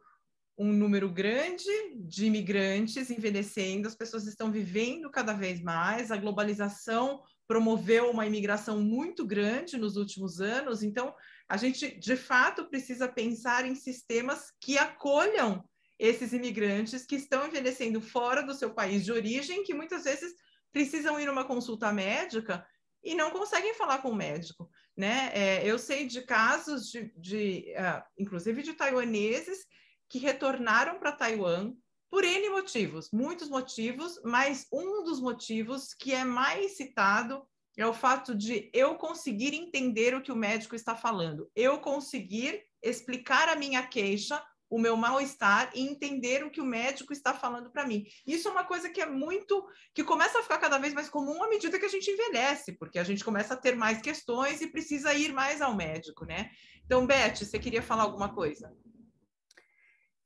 [0.58, 7.22] um número grande de imigrantes envelhecendo, as pessoas estão vivendo cada vez mais, a globalização
[7.46, 11.14] promoveu uma imigração muito grande nos últimos anos, então
[11.48, 15.62] a gente de fato precisa pensar em sistemas que acolham
[15.98, 20.34] esses imigrantes que estão envelhecendo fora do seu país de origem, que muitas vezes
[20.72, 22.66] precisam ir a uma consulta médica
[23.02, 25.30] e não conseguem falar com o médico, né?
[25.32, 29.64] É, eu sei de casos de, de uh, inclusive de taiwaneses
[30.08, 31.72] que retornaram para Taiwan
[32.10, 37.92] por N motivos, muitos motivos, mas um dos motivos que é mais citado é o
[37.92, 43.56] fato de eu conseguir entender o que o médico está falando, eu conseguir explicar a
[43.56, 48.04] minha queixa o meu mal-estar e entender o que o médico está falando para mim.
[48.26, 51.42] Isso é uma coisa que é muito, que começa a ficar cada vez mais comum
[51.42, 54.66] à medida que a gente envelhece, porque a gente começa a ter mais questões e
[54.66, 56.50] precisa ir mais ao médico, né?
[56.84, 58.72] Então, Beth, você queria falar alguma coisa?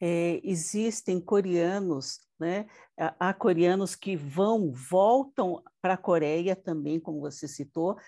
[0.01, 2.66] É, existem coreanos, né?
[3.18, 7.99] Há coreanos que vão, voltam para a Coreia também, como você citou,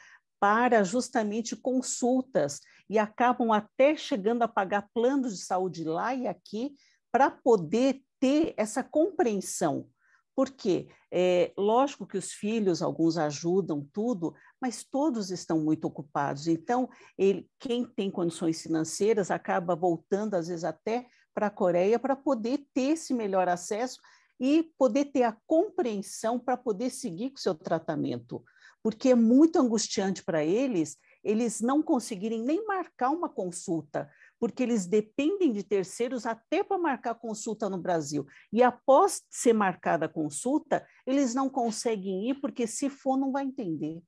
[0.41, 2.61] para justamente consultas
[2.93, 6.75] e acabam até chegando a pagar planos de saúde lá e aqui
[7.11, 9.89] para poder ter essa compreensão.
[10.37, 16.47] Porque é lógico que os filhos, alguns ajudam tudo, mas todos estão muito ocupados.
[16.47, 16.87] Então,
[17.17, 22.63] ele, quem tem condições financeiras acaba voltando, às vezes, até para a Coreia para poder
[22.75, 23.99] ter esse melhor acesso
[24.39, 28.45] e poder ter a compreensão para poder seguir com o seu tratamento.
[28.83, 34.87] Porque é muito angustiante para eles eles não conseguirem nem marcar uma consulta, porque eles
[34.87, 38.27] dependem de terceiros até para marcar consulta no Brasil.
[38.53, 43.45] E após ser marcada a consulta, eles não conseguem ir, porque se for, não vai
[43.45, 44.03] entender.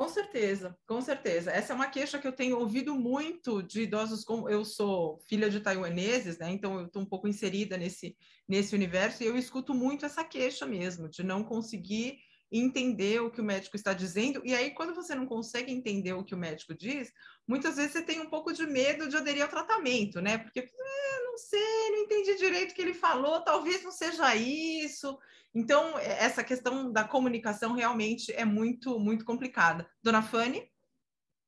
[0.00, 1.50] Com certeza, com certeza.
[1.50, 5.50] Essa é uma queixa que eu tenho ouvido muito de idosos, como eu sou filha
[5.50, 6.50] de taiwaneses, né?
[6.50, 8.16] Então eu estou um pouco inserida nesse,
[8.48, 12.16] nesse universo e eu escuto muito essa queixa mesmo, de não conseguir
[12.50, 14.42] entender o que o médico está dizendo.
[14.44, 17.12] E aí, quando você não consegue entender o que o médico diz,
[17.46, 20.38] muitas vezes você tem um pouco de medo de aderir ao tratamento, né?
[20.38, 25.18] Porque, é, não sei, não entendi direito o que ele falou, talvez não seja isso.
[25.54, 29.88] Então, é, essa questão da comunicação realmente é muito, muito complicada.
[30.02, 30.70] Dona Fanny?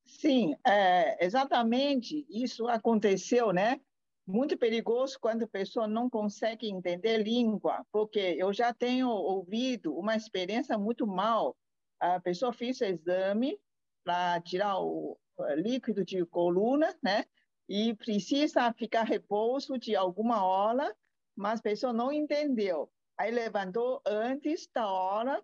[0.05, 3.79] Sim, é, exatamente isso aconteceu, né?
[4.25, 10.15] Muito perigoso quando a pessoa não consegue entender língua, porque eu já tenho ouvido uma
[10.15, 11.55] experiência muito mal.
[11.99, 13.59] A pessoa fez o exame
[14.03, 15.17] para tirar o
[15.55, 17.25] líquido de coluna, né?
[17.67, 20.95] E precisa ficar repouso de alguma hora,
[21.35, 22.91] mas a pessoa não entendeu.
[23.17, 25.43] Aí levantou antes da hora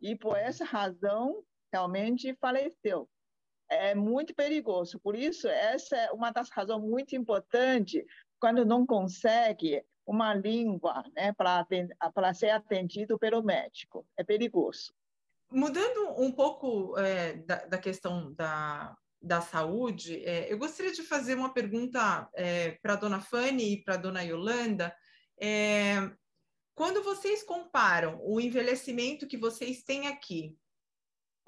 [0.00, 1.42] e por essa razão
[1.72, 3.08] realmente faleceu
[3.70, 4.98] é muito perigoso.
[4.98, 8.04] Por isso, essa é uma das razões muito importantes
[8.40, 14.06] quando não consegue uma língua né, para ser atendido pelo médico.
[14.16, 14.92] É perigoso.
[15.50, 21.34] Mudando um pouco é, da, da, questão da, da saúde, é, eu gostaria de fazer
[21.34, 24.94] uma pergunta é, para a dona Fanny e para a dona Yolanda.
[25.40, 26.10] É,
[26.74, 30.56] quando vocês comparam o envelhecimento que vocês têm aqui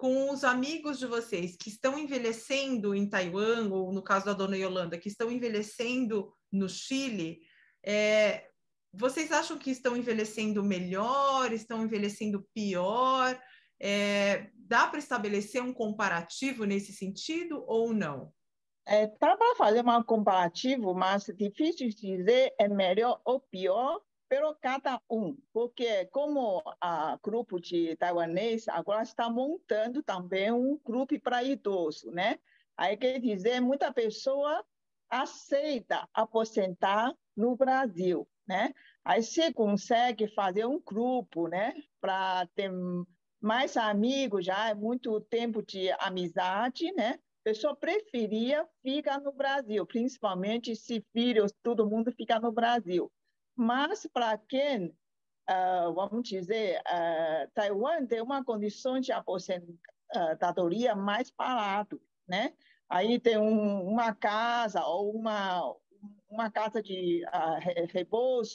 [0.01, 4.57] com os amigos de vocês que estão envelhecendo em Taiwan, ou no caso da dona
[4.57, 7.42] Yolanda, que estão envelhecendo no Chile,
[7.84, 8.48] é,
[8.90, 13.38] vocês acham que estão envelhecendo melhor, estão envelhecendo pior?
[13.78, 18.32] É, dá para estabelecer um comparativo nesse sentido ou não?
[18.88, 24.01] É, dá para fazer um comparativo, mas difícil dizer é melhor ou pior,
[24.31, 31.18] pelo cada um, porque como a grupo de taiwanês agora está montando também um grupo
[31.20, 32.39] para idoso, né?
[32.76, 34.64] Aí quer dizer, muita pessoa
[35.11, 38.72] aceita aposentar no Brasil, né?
[39.05, 41.74] Aí você consegue fazer um grupo, né?
[42.01, 42.70] Para ter
[43.41, 47.18] mais amigos, já é muito tempo de amizade, né?
[47.43, 53.11] Pessoa preferia ficar no Brasil, principalmente se filhos, todo mundo fica no Brasil.
[53.61, 62.01] Mas para quem, uh, vamos dizer, uh, Taiwan tem uma condição de aposentadoria mais barato,
[62.27, 62.55] né?
[62.89, 65.77] Aí tem um, uma casa ou uma
[66.31, 67.61] uma casa de uh,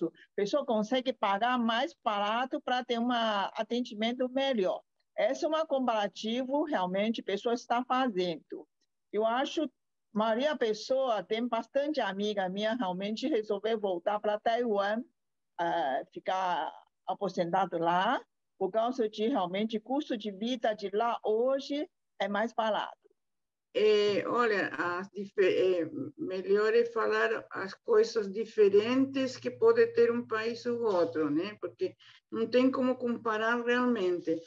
[0.07, 4.81] a pessoa consegue pagar mais barato para ter um atendimento melhor.
[5.15, 8.67] Esse é um comparativo realmente pessoa está fazendo.
[9.13, 9.69] Eu acho
[10.15, 16.73] Maria Pessoa tem bastante amiga minha, realmente resolveu voltar para Taiwan, uh, ficar
[17.05, 18.23] aposentado lá,
[18.57, 21.85] por causa de realmente custo de vida de lá hoje
[22.17, 22.97] é mais barato.
[23.73, 24.71] É, olha,
[25.37, 31.57] é, melhor é falar as coisas diferentes que pode ter um país ou outro, né?
[31.59, 31.93] Porque
[32.31, 34.41] não tem como comparar realmente.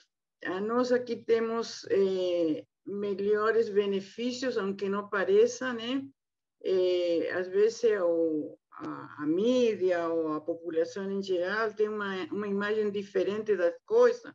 [0.63, 6.03] Nós aqui temos é, melhores benefícios, aunque não pareça, né?
[6.65, 12.49] É, às vezes o, a, a, mídia ou a população em geral tem uma, uma
[12.49, 14.33] imagem diferente das coisas,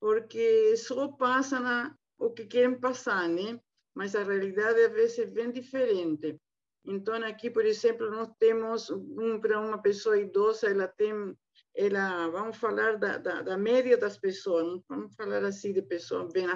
[0.00, 3.58] porque só passa na, o que querem passar, né?
[3.94, 6.36] Mas a realidade às vezes é bem diferente.
[6.84, 11.36] Então aqui, por exemplo, nós temos um, para uma pessoa idosa, ela tem
[11.74, 16.46] ela, vamos falar da, da, da média das pessoas, vamos falar assim de pessoas bem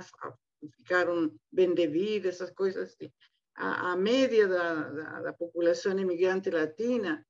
[0.77, 3.11] ficaram bem de vida, essas coisas assim.
[3.57, 7.25] A, a média da, da, da, população imigrante latina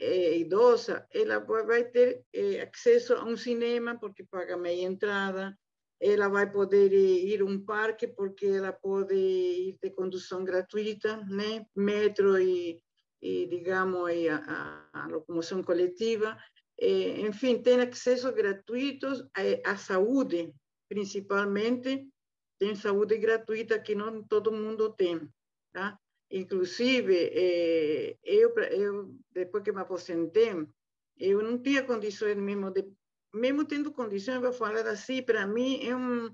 [0.00, 5.56] é, idosa, ela vai ter é, acesso a um cinema porque paga meia entrada,
[6.00, 11.64] ela vai poder ir a um parque porque ela pode ir de condução gratuita, né?
[11.76, 12.82] metro e,
[13.22, 16.36] e digamos, e a, a, locomoção coletiva.
[16.80, 20.52] É, enfim, tem acesso gratuito à, à saúde,
[20.88, 22.08] principalmente,
[22.62, 25.28] tem saúde gratuita que não todo mundo tem,
[25.72, 25.98] tá?
[26.30, 30.54] Inclusive, eh, eu, eu, depois que me aposentei,
[31.18, 32.88] eu não tinha condições mesmo de,
[33.34, 36.32] mesmo tendo condições, vou falar assim, para mim é um,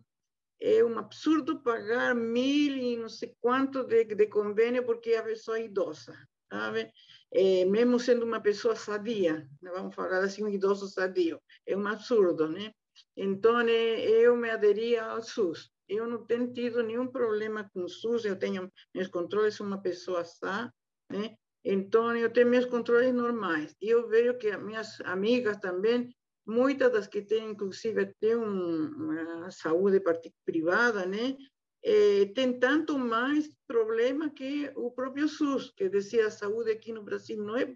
[0.60, 5.58] é um absurdo pagar mil e não sei quanto de, de convênio porque a pessoa
[5.58, 6.14] é idosa,
[6.52, 6.92] sabe?
[7.32, 9.70] É, mesmo sendo uma pessoa sadia, né?
[9.70, 12.70] vamos falar assim, um idoso sadio, é um absurdo, né?
[13.16, 15.70] Então, eu me aderia ao SUS.
[15.88, 20.24] Eu não tenho tido nenhum problema com o SUS, eu tenho meus controles, uma pessoa
[20.24, 20.70] sã,
[21.10, 21.34] né?
[21.64, 23.74] Então, eu tenho meus controles normais.
[23.80, 26.14] E eu vejo que as minhas amigas também,
[26.46, 30.00] muitas das que têm, inclusive, têm uma saúde
[30.44, 31.36] privada, né?
[31.82, 37.02] Eh, tem tanto mais problema que o próprio SUS, que dizia a saúde aqui no
[37.02, 37.74] Brasil não é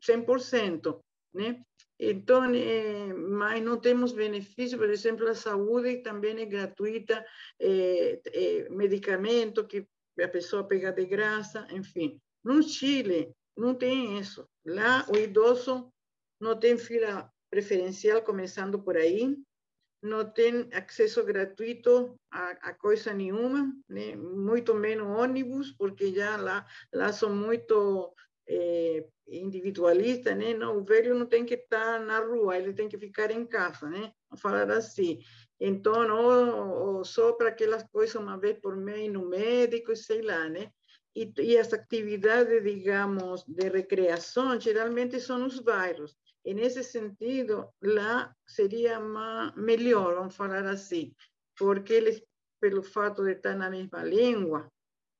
[0.00, 1.00] 100%,
[1.34, 1.62] né?
[2.00, 7.24] Então, eh, mas não temos benefício, por exemplo, a saúde também é gratuita,
[7.60, 9.86] eh, eh, medicamento que
[10.20, 12.20] a pessoa pega de graça, enfim.
[12.44, 14.48] No Chile, não tem isso.
[14.64, 15.92] Lá, o idoso
[16.40, 19.36] não tem fila preferencial, começando por aí,
[20.00, 24.14] não tem acesso gratuito a, a coisa nenhuma, né?
[24.14, 28.14] muito menos ônibus, porque já lá, lá são muito
[28.48, 30.54] é, individualista, né?
[30.54, 33.88] Não, o velho não tem que estar na rua, ele tem que ficar em casa,
[33.88, 34.12] né?
[34.38, 35.20] Falar assim.
[35.60, 40.48] Então, ou, ou só para aquelas coisas uma vez por mês no médico, sei lá,
[40.48, 40.70] né?
[41.14, 46.16] E, e as atividades, digamos, de recreação, geralmente são os bairros.
[46.44, 51.12] E nesse sentido, lá seria uma, melhor, vamos falar assim,
[51.58, 52.22] porque eles,
[52.60, 54.70] pelo fato de estar na mesma língua,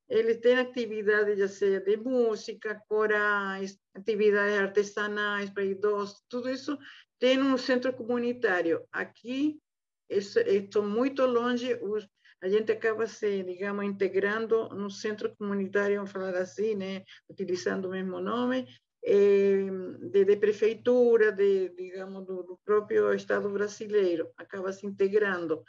[0.09, 6.79] eles têm atividades, já seja de música, corais, atividades artesanais para idosos, tudo isso
[7.19, 8.83] tem um centro comunitário.
[8.93, 9.59] Aqui,
[10.09, 12.09] estou muito longe, os,
[12.41, 17.91] a gente acaba se, digamos, integrando no centro comunitário, vamos falar assim, né, utilizando o
[17.91, 18.67] mesmo nome,
[19.03, 25.63] de, de, prefeitura, de, digamos, do, do, próprio Estado brasileiro, acaba se integrando,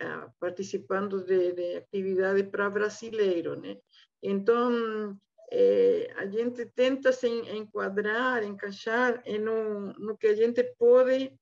[0.00, 3.76] ah, participando de, de atividades para brasileiro, né?
[4.22, 5.18] Então,
[5.50, 11.32] eh, a gente tenta se enquadrar, encaixar no, no que a gente pode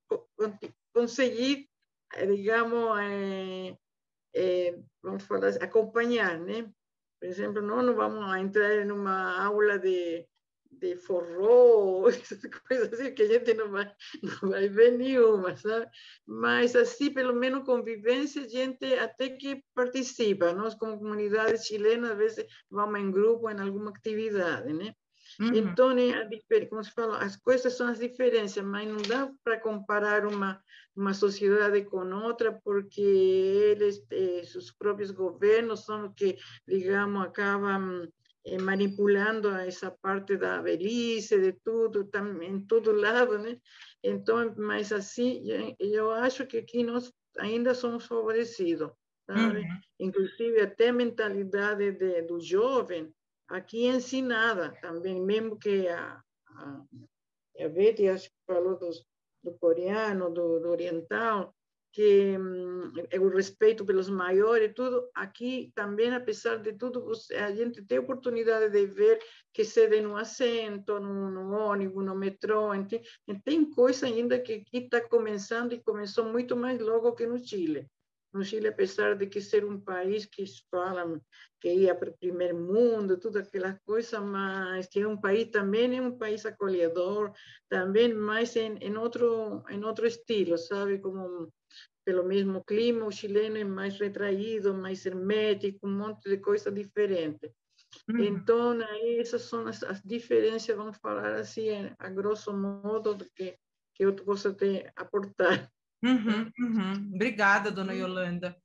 [0.92, 1.68] conseguir,
[2.14, 3.76] eh, digamos, eh,
[4.34, 6.70] eh, vamos falar, acompanhar, né?
[7.20, 10.26] Por exemplo, não, não vamos entrar em uma aula de
[10.78, 15.86] de forró, essas coisas assim, que a gente não vai, não vai ver nenhuma, sabe?
[16.26, 22.18] Mas assim, pelo menos convivência, a gente até que participa, nós como comunidade chilena, às
[22.18, 24.92] vezes vamos em grupo em alguma atividade, né?
[25.40, 25.54] Uhum.
[25.54, 30.26] Então, é como se fala, as coisas são as diferenças, mas não dá para comparar
[30.26, 30.62] uma,
[30.94, 38.08] uma sociedade com outra, porque eles, eh, os próprios governos são os que, digamos, acabam
[38.46, 42.08] eh, manipulando essa parte da velhice, de tudo,
[42.42, 43.58] em todo lado, né?
[44.02, 45.42] Então, mas assim,
[45.80, 48.92] eu acho que aqui nós ainda somos favorecidos,
[49.26, 49.60] sabe?
[49.60, 49.80] Uhum.
[49.98, 53.12] Inclusive até a mentalidade de, do jovem
[53.48, 56.82] aqui é ensinada também, mesmo que a, a,
[57.60, 59.04] a Betty acho que falou dos,
[59.42, 61.52] do coreano, do, do oriental,
[61.96, 62.36] que
[63.18, 68.68] o respeito pelos maiores, tudo, aqui também, apesar de tudo, você, a gente tem oportunidade
[68.68, 69.18] de ver
[69.50, 73.02] que cede no assento, no, no ônibus, no metrô, tem,
[73.42, 77.86] tem coisa ainda que aqui está começando e começou muito mais logo que no Chile.
[78.30, 81.18] No Chile, apesar de que ser um país que falam
[81.58, 85.96] que ia para o primeiro mundo, tudo aquelas coisas, mas que é um país também
[85.96, 87.32] é um país acolhedor,
[87.70, 91.50] também mais em, em outro em outro estilo, sabe, como
[92.06, 97.50] pelo mesmo clima, o chileno é mais retraído, mais hermético, um monte de coisa diferente.
[98.08, 98.24] Uhum.
[98.24, 103.58] Então, aí essas são as, as, diferenças, vamos falar assim, a grosso modo, do que,
[103.92, 105.68] que eu posso te aportar.
[106.04, 107.10] Uhum, uhum.
[107.12, 107.98] Obrigada, dona uhum.
[107.98, 108.56] Yolanda.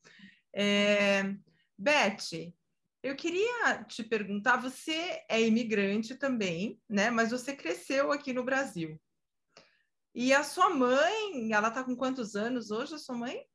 [0.54, 1.36] É,
[1.76, 2.54] Beth,
[3.02, 7.10] eu queria te perguntar, você é imigrante também, né?
[7.10, 9.02] Mas você cresceu aqui no Brasil.
[10.14, 13.46] E a sua mãe, ela está com quantos anos hoje, a sua mãe?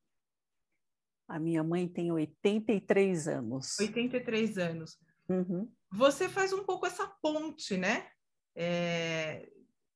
[1.28, 3.78] A minha mãe tem 83 anos.
[3.78, 4.98] 83 anos.
[5.28, 5.70] Uhum.
[5.92, 8.09] Você faz um pouco essa ponte, né?
[8.54, 9.48] É...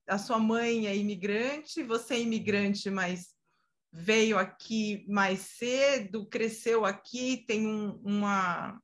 [0.06, 3.34] A sua mãe é imigrante, você é imigrante, mas
[3.92, 8.80] veio aqui mais cedo, cresceu aqui, tem um, uma,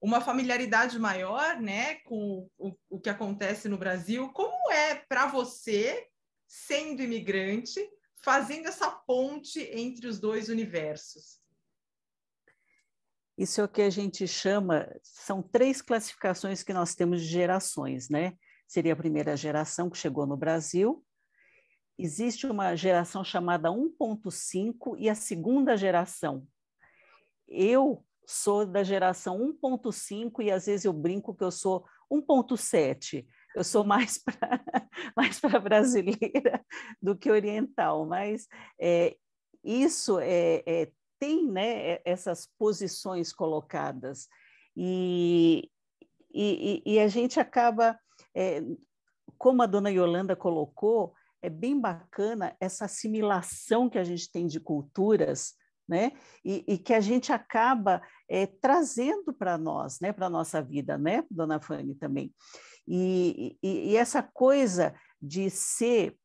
[0.00, 4.30] uma familiaridade maior né, com o, o que acontece no Brasil.
[4.32, 6.08] Como é para você
[6.52, 7.80] sendo imigrante,
[8.22, 11.40] fazendo essa ponte entre os dois universos?
[13.38, 18.10] Isso é o que a gente chama, são três classificações que nós temos de gerações,
[18.10, 18.36] né?
[18.68, 21.02] Seria a primeira geração que chegou no Brasil,
[21.98, 26.46] existe uma geração chamada 1.5 e a segunda geração.
[27.48, 33.26] Eu sou da geração 1.5 e às vezes eu brinco que eu sou 1.7.
[33.54, 34.62] Eu sou mais para
[35.16, 36.64] mais brasileira
[37.00, 38.46] do que oriental, mas
[38.80, 39.16] é,
[39.62, 44.28] isso é, é, tem né, essas posições colocadas.
[44.76, 45.70] E,
[46.32, 47.98] e, e a gente acaba,
[48.34, 48.62] é,
[49.38, 54.60] como a dona Yolanda colocou, é bem bacana essa assimilação que a gente tem de
[54.60, 55.54] culturas,
[55.92, 56.12] né?
[56.42, 60.10] E, e que a gente acaba é, trazendo para nós, né?
[60.10, 62.34] Para nossa vida, né, dona Fanny também.
[62.88, 66.16] E, e, e, essa coisa de ser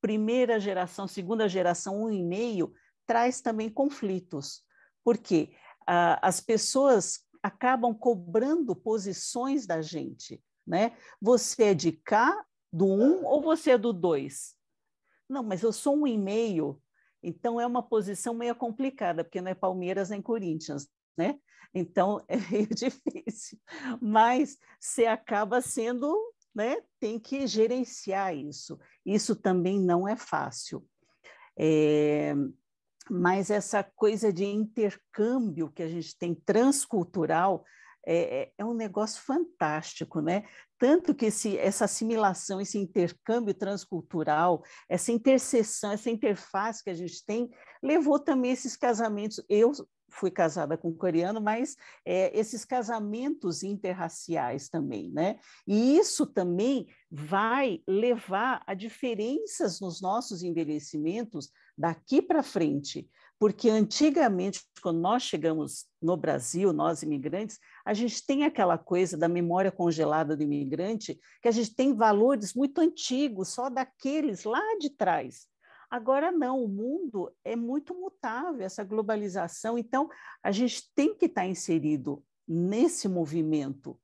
[0.00, 2.72] primeira geração, segunda geração, um e meio,
[3.04, 4.62] traz também conflitos,
[5.04, 5.50] porque
[5.86, 10.96] ah, as pessoas acabam cobrando posições da gente, né?
[11.20, 12.32] Você é de cá,
[12.72, 14.54] do um, ou você é do dois?
[15.28, 16.80] Não, mas eu sou um e meio,
[17.26, 21.36] então é uma posição meio complicada, porque não é Palmeiras nem Corinthians, né?
[21.74, 23.58] Então é meio difícil.
[24.00, 26.16] Mas você acaba sendo,
[26.54, 26.80] né?
[27.00, 28.78] Tem que gerenciar isso.
[29.04, 30.86] Isso também não é fácil.
[31.58, 32.32] É,
[33.10, 37.64] mas essa coisa de intercâmbio que a gente tem transcultural
[38.06, 40.44] é, é, é um negócio fantástico, né?
[40.78, 47.24] Tanto que esse, essa assimilação, esse intercâmbio transcultural, essa interseção, essa interface que a gente
[47.24, 47.50] tem,
[47.82, 49.44] levou também esses casamentos.
[49.48, 49.72] Eu
[50.08, 55.38] fui casada com um coreano, mas é, esses casamentos interraciais também, né?
[55.66, 63.08] E isso também vai levar a diferenças nos nossos envelhecimentos daqui para frente,
[63.38, 69.28] porque antigamente, quando nós chegamos no Brasil, nós imigrantes, a gente tem aquela coisa da
[69.28, 74.90] memória congelada do imigrante, que a gente tem valores muito antigos, só daqueles lá de
[74.90, 75.46] trás.
[75.90, 80.08] Agora não, o mundo é muito mutável, essa globalização, então
[80.42, 83.98] a gente tem que estar inserido nesse movimento.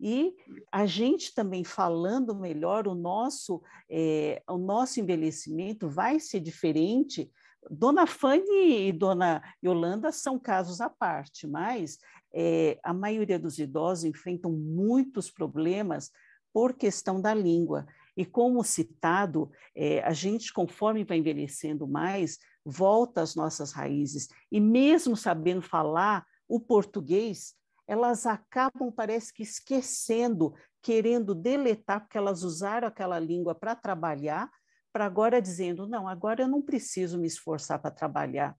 [0.00, 0.36] E
[0.70, 3.60] a gente também falando melhor, o nosso,
[3.90, 7.30] é, o nosso envelhecimento vai ser diferente
[7.70, 11.98] Dona Fanny e Dona Yolanda são casos à parte, mas
[12.32, 16.10] é, a maioria dos idosos enfrentam muitos problemas
[16.52, 17.86] por questão da língua.
[18.16, 24.28] E como citado, é, a gente, conforme vai envelhecendo mais, volta às nossas raízes.
[24.50, 27.54] E mesmo sabendo falar o português,
[27.86, 34.50] elas acabam, parece que, esquecendo, querendo deletar, porque elas usaram aquela língua para trabalhar,
[34.98, 38.56] para agora dizendo, não, agora eu não preciso me esforçar para trabalhar.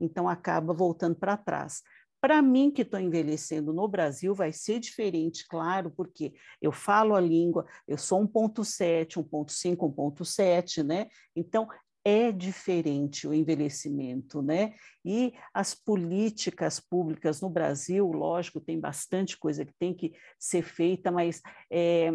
[0.00, 1.82] Então acaba voltando para trás.
[2.18, 6.32] Para mim, que estou envelhecendo no Brasil, vai ser diferente, claro, porque
[6.62, 11.08] eu falo a língua, eu sou 1.7, 1.5, 1.7, né?
[11.36, 11.68] Então,
[12.02, 14.72] é diferente o envelhecimento, né?
[15.04, 21.12] E as políticas públicas no Brasil, lógico, tem bastante coisa que tem que ser feita,
[21.12, 22.10] mas é,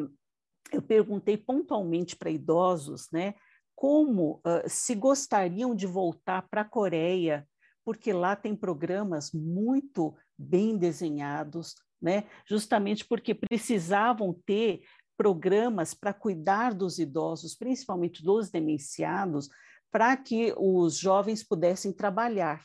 [0.72, 3.36] eu perguntei pontualmente para idosos, né?
[3.78, 7.48] Como uh, se gostariam de voltar para a Coreia,
[7.86, 12.24] porque lá tem programas muito bem desenhados, né?
[12.50, 14.82] justamente porque precisavam ter
[15.16, 19.48] programas para cuidar dos idosos, principalmente dos demenciados,
[19.92, 22.64] para que os jovens pudessem trabalhar,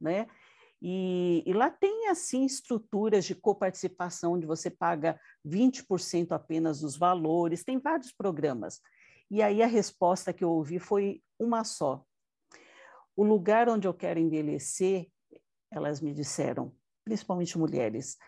[0.00, 0.28] né?
[0.80, 7.62] E, e, lá tem, assim, estruturas de coparticipação, onde você paga 20% apenas dos valores,
[7.62, 8.80] tem vários programas.
[9.32, 12.04] E aí a resposta que eu ouvi foi uma só.
[13.16, 15.10] O lugar onde eu quero envelhecer,
[15.70, 18.18] elas me disseram, principalmente mulheres,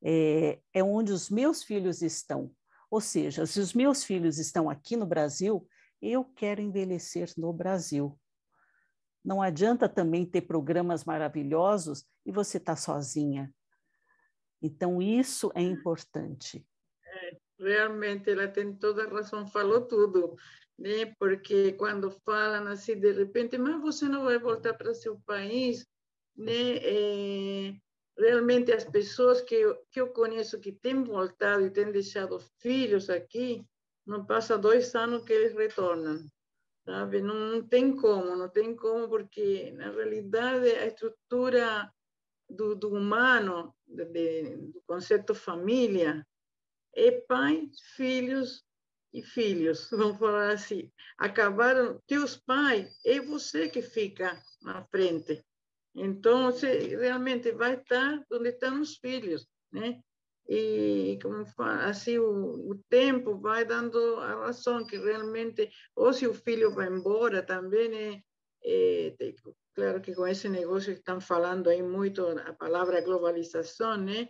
[0.00, 2.54] é, é onde os meus filhos estão.
[2.88, 5.66] Ou seja, se os meus filhos estão aqui no Brasil,
[6.00, 8.16] eu quero envelhecer no Brasil.
[9.24, 13.52] Não adianta também ter programas maravilhosos e você estar tá sozinha.
[14.62, 16.64] Então, isso é importante
[17.62, 20.36] realmente ela tem toda a razão, falou tudo,
[20.78, 21.14] né?
[21.18, 25.86] Porque quando falam assim de repente, mas você não vai voltar para seu país,
[26.36, 26.76] né?
[26.78, 27.74] É,
[28.18, 33.08] realmente as pessoas que eu, que eu conheço que têm voltado e têm deixado filhos
[33.08, 33.64] aqui,
[34.06, 36.18] não passa dois anos que eles retornam,
[36.84, 37.20] sabe?
[37.20, 41.90] Não, não tem como, não tem como, porque na realidade a estrutura
[42.48, 46.26] do, do humano, de, do conceito família,
[46.94, 48.64] é pai, filhos
[49.12, 50.90] e filhos, vamos falar assim.
[51.18, 55.44] Acabaram, teus pais, é você que fica na frente.
[55.94, 60.00] Então, você realmente vai estar onde estão os filhos, né?
[60.48, 66.26] E como fala, assim o, o, tempo vai dando a razão que realmente, ou se
[66.26, 68.22] o filho vai embora também,
[68.64, 69.34] é, é,
[69.74, 74.28] claro que com esse negócio que estão falando aí muito, a palavra globalização, né?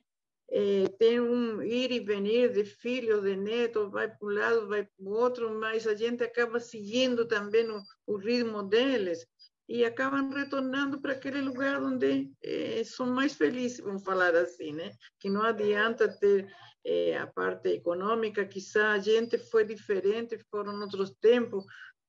[0.50, 4.84] É, tem um ir e venir de filho, de neto, vai para um lado, vai
[4.84, 9.26] para o outro, mas a gente acaba seguindo também o, o ritmo deles
[9.68, 14.92] e acabam retornando para aquele lugar onde eh, são mais felizes, vamos falar assim, né?
[15.18, 16.52] Que não adianta ter
[16.84, 21.64] eh, a parte econômica, quizá a gente foi diferente, foram outros tempos,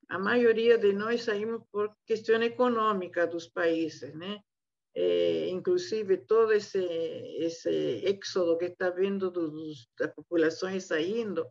[0.09, 4.39] a maioria de nós saímos por questão econômica dos países, né?
[5.63, 6.79] Eh, inclusive todo esse
[7.39, 11.47] esse éxodo que está dos, das populações saindo,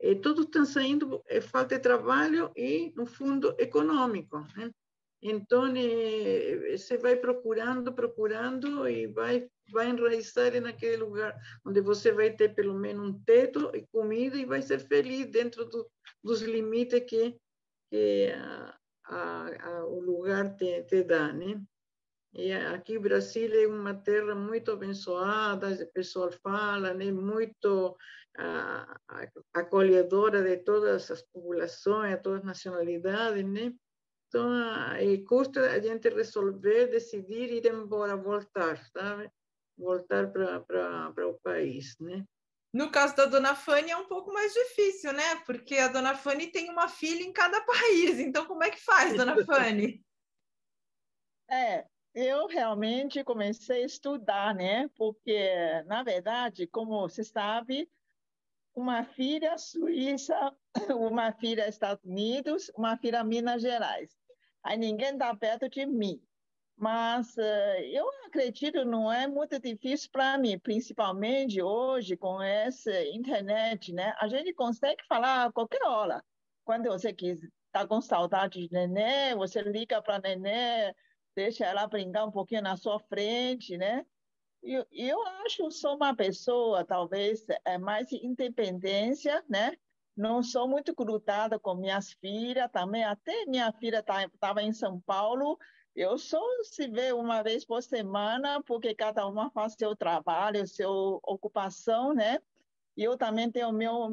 [0.00, 4.70] eh, todos estão saindo é falta de trabalho e no fundo econômico, né?
[5.22, 11.34] Então, eh, você vai procurando, procurando e vai, vai enraizar naquele lugar
[11.64, 15.64] onde você vai ter pelo menos um teto e comida e vai ser feliz dentro
[15.64, 15.90] do,
[16.22, 17.34] dos limites que,
[17.90, 21.64] que a, a, a, o lugar te, te dá, né?
[22.34, 27.12] E aqui o Brasil é uma terra muito abençoada, o pessoal fala, né?
[27.12, 27.96] Muito
[29.52, 33.72] acolhedora de todas as populações, todas as nacionalidades, né?
[34.26, 34.50] Então,
[35.00, 39.30] e custa a gente resolver, decidir ir embora, voltar, sabe?
[39.78, 42.24] Voltar para o país, né?
[42.72, 45.36] No caso da Dona Fanny é um pouco mais difícil, né?
[45.46, 48.18] Porque a Dona Fanny tem uma filha em cada país.
[48.18, 50.04] Então, como é que faz, Dona Fanny?
[51.48, 54.88] É, eu realmente comecei a estudar, né?
[54.96, 57.90] Porque, na verdade, como você sabe,
[58.74, 60.54] uma filha suíça,
[60.98, 64.16] uma filha Estados Unidos, uma filha Minas Gerais
[64.64, 66.20] aí ninguém está perto de mim.
[66.76, 73.92] Mas uh, eu acredito não é muito difícil para mim, principalmente hoje com essa internet,
[73.92, 74.12] né?
[74.18, 76.24] A gente consegue falar a qualquer hora.
[76.64, 80.92] Quando você está com saudade de neném, você liga para neném,
[81.34, 84.04] deixa ela brincar um pouquinho na sua frente, né?
[84.62, 89.76] Eu, eu acho que sou uma pessoa, talvez, é mais independência, né?
[90.16, 93.04] não sou muito grudada com minhas filhas também.
[93.04, 95.58] Até minha filha estava tá, em São Paulo.
[95.94, 101.20] Eu só se vê uma vez por semana, porque cada uma faz seu trabalho, sua
[101.24, 102.38] ocupação, né?
[102.96, 104.08] Eu também tenho meu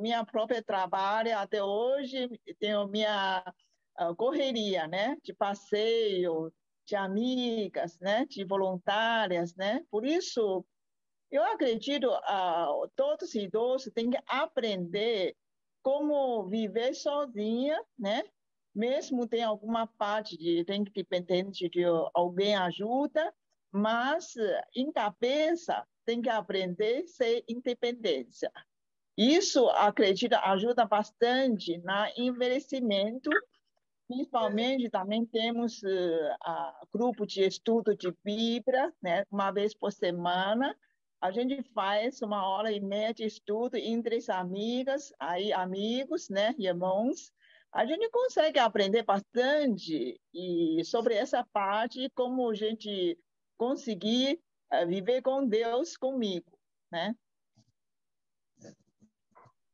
[0.00, 2.28] minha própria trabalho até hoje,
[2.60, 3.44] tenho minha
[4.00, 5.16] uh, correria, né?
[5.22, 6.52] De passeio,
[6.90, 8.26] de amigas, né?
[8.26, 9.84] De voluntárias, né?
[9.90, 10.64] Por isso
[11.30, 15.36] eu acredito uh, todos os idosos têm que aprender
[15.82, 18.24] como viver sozinha, né?
[18.74, 23.32] Mesmo tem alguma parte de tem que depender de alguém ajuda,
[23.72, 24.34] mas
[24.74, 28.50] em cabeça tem que aprender a ser independência.
[29.16, 33.30] Isso, acredito, ajuda bastante no envelhecimento.
[34.10, 40.76] Principalmente também temos uh, grupo de estudo de Bíblia, né, uma vez por semana,
[41.20, 46.52] a gente faz uma hora e meia de estudo entre as amigas, aí amigos, né,
[46.58, 47.32] irmãos.
[47.72, 53.16] A gente consegue aprender bastante e sobre essa parte como a gente
[53.56, 54.40] conseguir
[54.72, 56.50] uh, viver com Deus comigo,
[56.90, 57.14] né?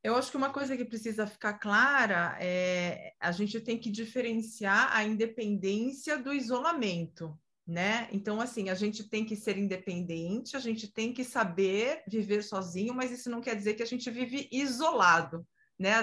[0.07, 4.95] Eu acho que uma coisa que precisa ficar clara é a gente tem que diferenciar
[4.95, 7.37] a independência do isolamento
[7.67, 8.09] né?
[8.13, 12.95] Então, assim, a gente tem que ser independente, a gente tem que saber viver sozinho,
[12.95, 15.45] mas isso não quer dizer que a gente vive isolado,
[15.77, 15.95] né?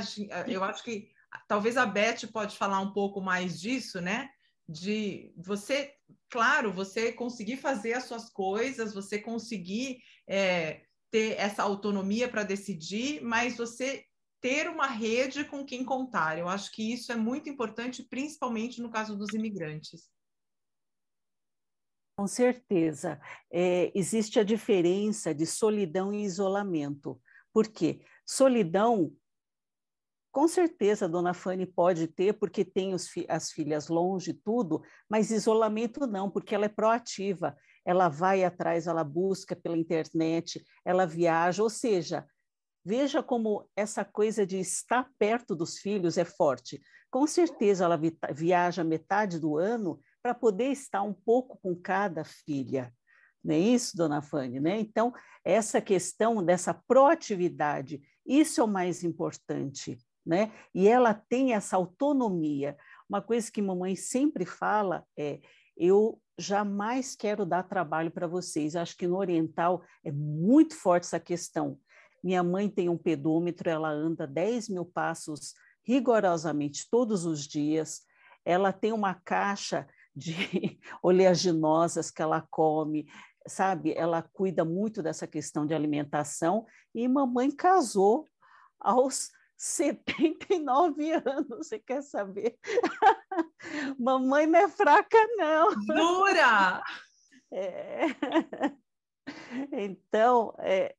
[0.46, 1.10] Eu acho que
[1.48, 4.30] talvez a Beth pode falar um pouco mais disso, né?
[4.68, 5.94] De você,
[6.30, 10.82] claro, você conseguir fazer as suas coisas, você conseguir é,
[11.14, 14.04] ter essa autonomia para decidir, mas você
[14.42, 16.40] ter uma rede com quem contar.
[16.40, 20.10] Eu acho que isso é muito importante, principalmente no caso dos imigrantes.
[22.18, 23.22] Com certeza.
[23.52, 27.22] É, existe a diferença de solidão e isolamento.
[27.54, 28.02] Por quê?
[28.26, 29.16] Solidão,
[30.32, 34.82] com certeza a dona Fanny pode ter, porque tem fi as filhas longe e tudo,
[35.08, 37.56] mas isolamento não, porque ela é proativa.
[37.86, 42.26] Ela vai atrás, ela busca pela internet, ela viaja, ou seja,
[42.84, 46.82] veja como essa coisa de estar perto dos filhos é forte.
[47.10, 52.24] Com certeza ela vi viaja metade do ano para poder estar um pouco com cada
[52.24, 52.94] filha.
[53.44, 54.60] Não é isso, dona Fanny?
[54.60, 54.80] Né?
[54.80, 55.14] Então,
[55.44, 59.98] essa questão dessa proatividade, isso é o mais importante.
[60.26, 60.54] Né?
[60.74, 62.78] E ela tem essa autonomia.
[63.10, 65.42] Uma coisa que mamãe sempre fala é:
[65.76, 68.76] eu jamais quero dar trabalho para vocês.
[68.76, 71.78] Acho que no oriental é muito forte essa questão.
[72.24, 75.54] Minha mãe tem um pedômetro, ela anda 10 mil passos
[75.84, 78.02] rigorosamente todos os dias.
[78.46, 83.08] Ela tem uma caixa de oleaginosas que ela come,
[83.48, 83.94] sabe?
[83.94, 86.66] Ela cuida muito dessa questão de alimentação.
[86.96, 88.28] E mamãe casou
[88.80, 89.32] aos
[89.64, 92.60] 79 anos, você quer saber?
[93.98, 95.70] mamãe não é fraca, não.
[95.86, 96.84] Dura!
[97.56, 98.08] É.
[99.72, 100.96] Então, é,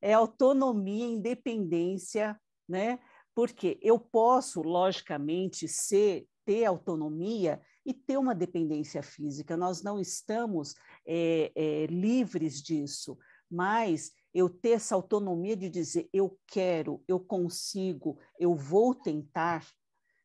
[0.00, 2.98] é autonomia, independência, né?
[3.34, 9.58] Porque eu posso, logicamente, ser, ter autonomia e ter uma dependência física.
[9.58, 10.74] Nós não estamos
[11.06, 13.18] é, é, livres disso,
[13.50, 19.64] mas eu ter essa autonomia de dizer eu quero, eu consigo, eu vou tentar.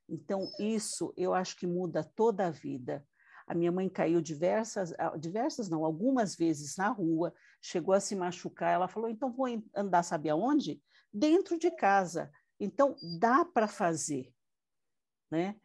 [0.07, 3.05] Então, isso eu acho que muda toda a vida.
[3.45, 8.16] A minha mãe caiu diversas, ah, diversas não, algumas vezes na rua, chegou a se
[8.16, 8.74] machucar.
[8.74, 10.82] Ela falou: então vou andar, sabe aonde?
[11.14, 12.32] Dentro de casa.
[12.60, 14.34] Então dá para fazer,
[15.32, 15.55] né?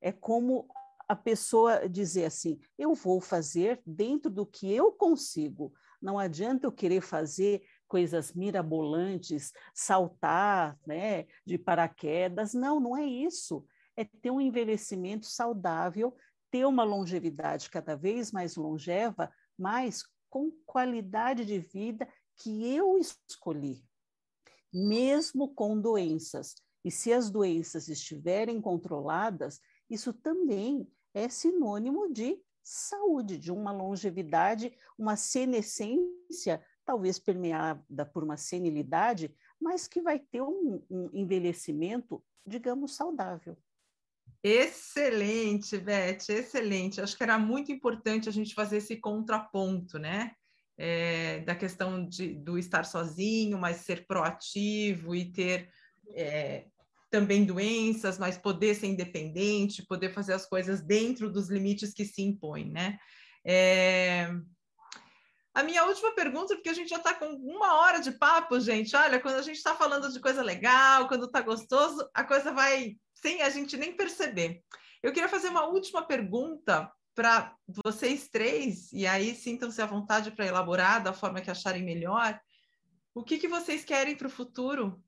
[0.00, 0.68] É como
[1.08, 5.72] a pessoa dizer assim: eu vou fazer dentro do que eu consigo.
[6.00, 12.54] Não adianta eu querer fazer coisas mirabolantes, saltar, né, de paraquedas.
[12.54, 13.66] Não, não é isso.
[13.96, 16.14] É ter um envelhecimento saudável
[16.50, 23.84] ter uma longevidade cada vez mais longeva, mas com qualidade de vida que eu escolhi,
[24.72, 26.54] mesmo com doenças.
[26.84, 29.60] E se as doenças estiverem controladas,
[29.90, 38.38] isso também é sinônimo de saúde, de uma longevidade, uma senescência, talvez permeada por uma
[38.38, 39.30] senilidade,
[39.60, 43.58] mas que vai ter um, um envelhecimento, digamos, saudável.
[44.42, 46.98] Excelente, Beth, excelente.
[46.98, 50.32] Acho que era muito importante a gente fazer esse contraponto, né?
[50.78, 55.68] É, da questão de, do estar sozinho, mas ser proativo e ter
[56.14, 56.68] é,
[57.10, 62.22] também doenças, mas poder ser independente, poder fazer as coisas dentro dos limites que se
[62.22, 62.98] impõem, né?
[63.44, 64.30] É...
[65.54, 68.94] A minha última pergunta, porque a gente já está com uma hora de papo, gente.
[68.94, 72.96] Olha, quando a gente está falando de coisa legal, quando está gostoso, a coisa vai
[73.14, 74.62] sem a gente nem perceber.
[75.02, 80.46] Eu queria fazer uma última pergunta para vocês três, e aí sintam-se à vontade para
[80.46, 82.40] elaborar da forma que acharem melhor.
[83.12, 85.02] O que, que vocês querem para o futuro?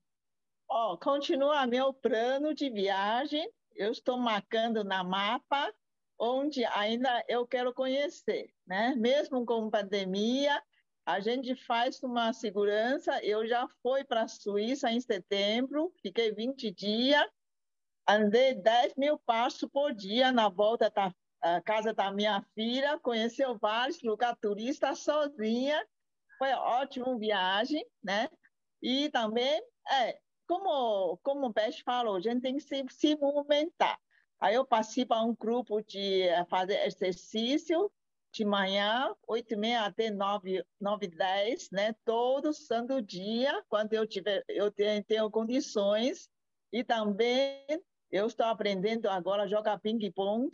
[0.68, 3.48] Oh, continua meu plano de viagem.
[3.76, 5.72] Eu estou marcando na mapa
[6.20, 8.94] onde ainda eu quero conhecer, né?
[8.96, 10.62] Mesmo com pandemia,
[11.06, 13.24] a gente faz uma segurança.
[13.24, 17.26] Eu já fui para a Suíça em setembro, fiquei 20 dias
[18.10, 24.02] Andei 10 mil passos por dia na volta da casa da minha filha, conheceu vários
[24.02, 25.80] lugares turistas sozinha.
[26.36, 28.28] Foi ótima viagem, né?
[28.82, 30.18] E também, é,
[30.48, 33.96] como, como o Beth falou, a gente tem que se, se movimentar.
[34.40, 37.90] Aí eu participo de um grupo de eh, fazer exercício
[38.32, 41.94] de manhã, 8 e meia até 9, 9 10, né?
[42.04, 46.30] Todo santo dia, quando eu tiver, eu tenho, tenho condições.
[46.72, 47.66] E também
[48.10, 50.50] eu estou aprendendo agora a jogar ping-pong,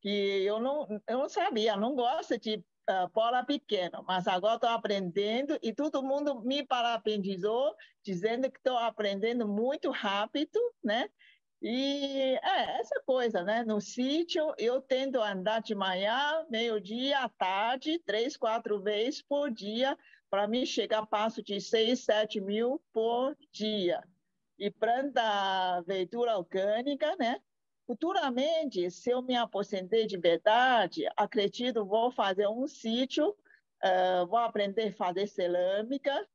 [0.00, 4.70] que eu não, eu não sabia, não gosto de uh, bola pequena, mas agora estou
[4.70, 11.08] aprendendo e todo mundo me parabenizou, dizendo que estou aprendendo muito rápido, né?
[11.62, 13.64] E é essa coisa, né?
[13.64, 19.96] No sítio, eu tento andar de manhã, meio-dia, à tarde, três, quatro vezes por dia,
[20.30, 24.02] para mim chegar a passo de seis, sete mil por dia
[24.60, 27.40] e planta verdura orgânica, né?
[27.86, 34.88] Futuramente, se eu me aposentei de verdade, acredito vou fazer um sítio, uh, vou aprender
[34.88, 36.28] a fazer cerâmica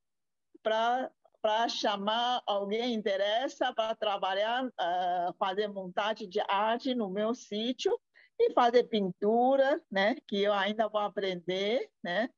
[0.64, 1.12] para
[1.46, 7.96] para chamar alguém interessa para trabalhar, uh, fazer montagem de arte no meu sítio
[8.40, 10.16] e fazer pintura, né?
[10.28, 12.32] Que eu ainda vou aprender, né?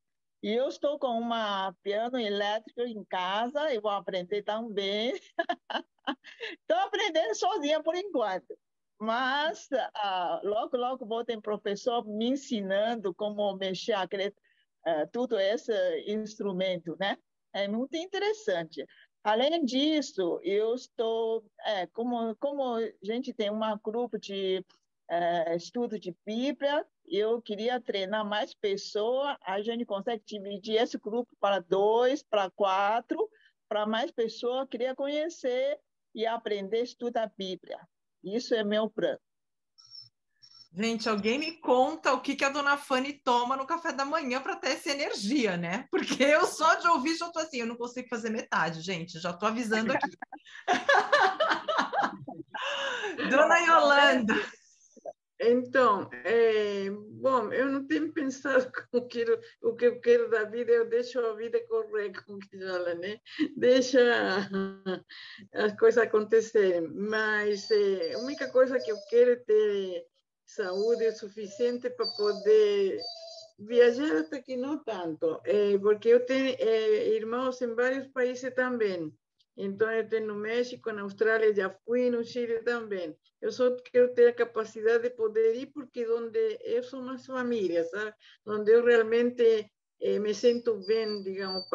[0.44, 5.14] E eu estou com uma piano elétrico em casa e vou aprender também.
[6.60, 8.60] Estou aprendendo sozinha por enquanto.
[9.00, 14.28] Mas uh, logo, logo vou ter professor me ensinando como mexer aquele,
[14.86, 15.72] uh, tudo esse
[16.08, 17.18] instrumento, né?
[17.54, 18.86] É muito interessante.
[19.24, 24.64] Além disso, eu estou, é, como, como a gente tem um grupo de
[25.10, 31.30] é, estudo de Bíblia, eu queria treinar mais pessoas, a gente consegue dividir esse grupo
[31.40, 33.30] para dois, para quatro,
[33.68, 35.80] para mais pessoas, queria conhecer
[36.14, 37.80] e aprender a estudar Bíblia.
[38.24, 39.20] Isso é meu plano.
[40.74, 44.40] Gente, alguém me conta o que, que a dona Fanny toma no café da manhã
[44.42, 45.88] para ter essa energia, né?
[45.92, 49.20] Porque eu só de ouvir já tô assim, eu não consigo fazer metade, gente.
[49.20, 50.10] Já tô avisando aqui.
[53.30, 54.36] dona Yolanda.
[55.40, 59.24] Então, é, bom, eu não tenho pensado o que,
[59.62, 63.20] o que eu quero da vida, eu deixo a vida correr, como que fala, né?
[63.56, 64.00] Deixa
[65.54, 66.90] as coisas acontecerem.
[66.90, 70.06] Mas é, a única coisa que eu quero é ter
[70.48, 73.00] saúde suficiente para poder
[73.60, 79.14] viajar até que não tanto, é, porque eu tenho é, irmãos em vários países também.
[79.60, 83.18] Então, eu tenho no México, na Austrália, já fui, no Chile também.
[83.42, 87.84] Eu só quero ter a capacidade de poder ir porque onde eu sou uma família,
[87.86, 88.14] sabe?
[88.46, 89.68] Onde eu realmente
[90.00, 91.68] eh, me sinto bem, digamos,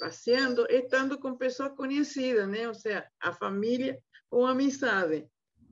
[0.00, 2.66] passeando, estando com pessoas conhecidas, né?
[2.66, 3.96] Ou seja, a família
[4.28, 5.24] ou amizade.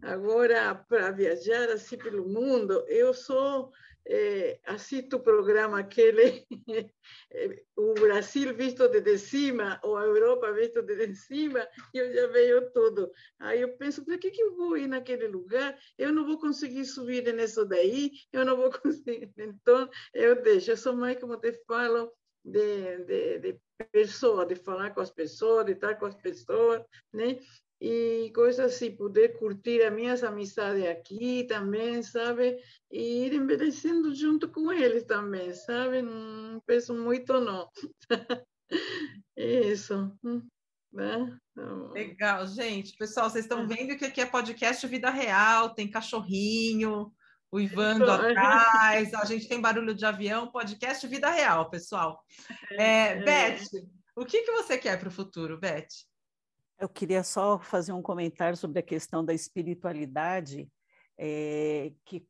[0.03, 3.73] Agora, para viajar assim pelo mundo, eu sou
[4.07, 6.47] eh, assisto o programa aquele,
[7.77, 12.71] o Brasil visto desde cima, ou a Europa visto desde cima, e eu já vejo
[12.73, 13.11] tudo.
[13.39, 15.79] Aí eu penso, para que, que eu vou ir naquele lugar?
[15.99, 19.33] Eu não vou conseguir subir nisso daí, eu não vou conseguir.
[19.37, 20.71] Então, eu deixo.
[20.71, 22.11] Eu sou mais, como te falo,
[22.45, 23.61] de, de, de
[23.93, 26.83] pessoa, de falar com as pessoas, de estar com as pessoas,
[27.13, 27.39] né?
[27.81, 32.59] E coisas assim, poder curtir as minhas amizades aqui também, sabe?
[32.91, 36.03] E ir envelhecendo junto com eles também, sabe?
[36.03, 37.69] Não penso muito, não.
[39.37, 40.13] Isso.
[40.91, 41.39] Né?
[41.53, 41.93] Então...
[41.93, 42.97] Legal, gente.
[42.97, 47.13] Pessoal, vocês estão vendo que aqui é podcast Vida Real, tem cachorrinho,
[47.51, 52.23] o Ivando então, atrás, a gente tem barulho de avião, podcast Vida Real, pessoal.
[52.73, 53.23] É, é.
[53.23, 53.65] Beth,
[54.17, 55.87] o que, que você quer para o futuro, Beth?
[56.79, 60.71] Eu queria só fazer um comentário sobre a questão da espiritualidade,
[61.19, 62.25] é, que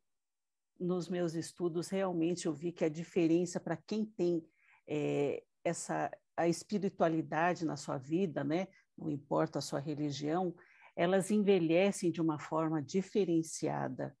[0.79, 4.43] nos meus estudos realmente eu vi que a diferença para quem tem
[4.87, 8.69] é, essa a espiritualidade na sua vida, né?
[8.97, 10.55] Não importa a sua religião,
[10.95, 14.17] elas envelhecem de uma forma diferenciada,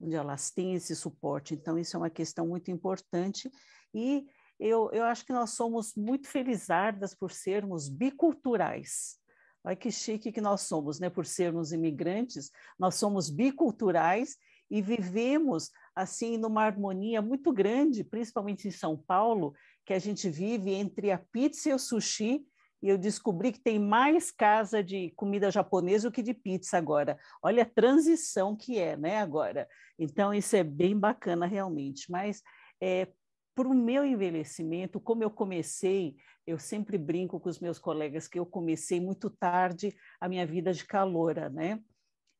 [0.00, 1.54] onde elas têm esse suporte.
[1.54, 3.48] Então isso é uma questão muito importante
[3.94, 4.26] e
[4.58, 9.18] eu, eu acho que nós somos muito felizardas por sermos biculturais.
[9.64, 11.08] Olha que chique que nós somos, né?
[11.08, 14.36] Por sermos imigrantes, nós somos biculturais
[14.70, 19.54] e vivemos assim numa harmonia muito grande, principalmente em São Paulo,
[19.86, 22.44] que a gente vive entre a pizza e o sushi.
[22.82, 27.18] E eu descobri que tem mais casa de comida japonesa do que de pizza agora.
[27.42, 29.18] Olha a transição que é, né?
[29.18, 29.66] Agora.
[29.98, 32.10] Então isso é bem bacana realmente.
[32.10, 32.42] Mas
[32.78, 33.08] é,
[33.54, 36.16] para o meu envelhecimento, como eu comecei,
[36.46, 40.72] eu sempre brinco com os meus colegas que eu comecei muito tarde a minha vida
[40.72, 41.82] de caloura, né?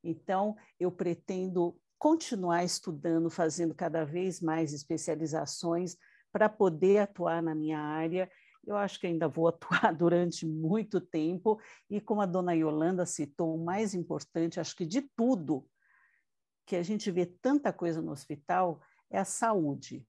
[0.02, 5.96] Então, eu pretendo continuar estudando, fazendo cada vez mais especializações
[6.30, 8.30] para poder atuar na minha área.
[8.66, 11.58] Eu acho que ainda vou atuar durante muito tempo.
[11.88, 15.66] E como a dona Yolanda citou, o mais importante, acho que de tudo,
[16.66, 18.80] que a gente vê tanta coisa no hospital,
[19.10, 20.06] é a saúde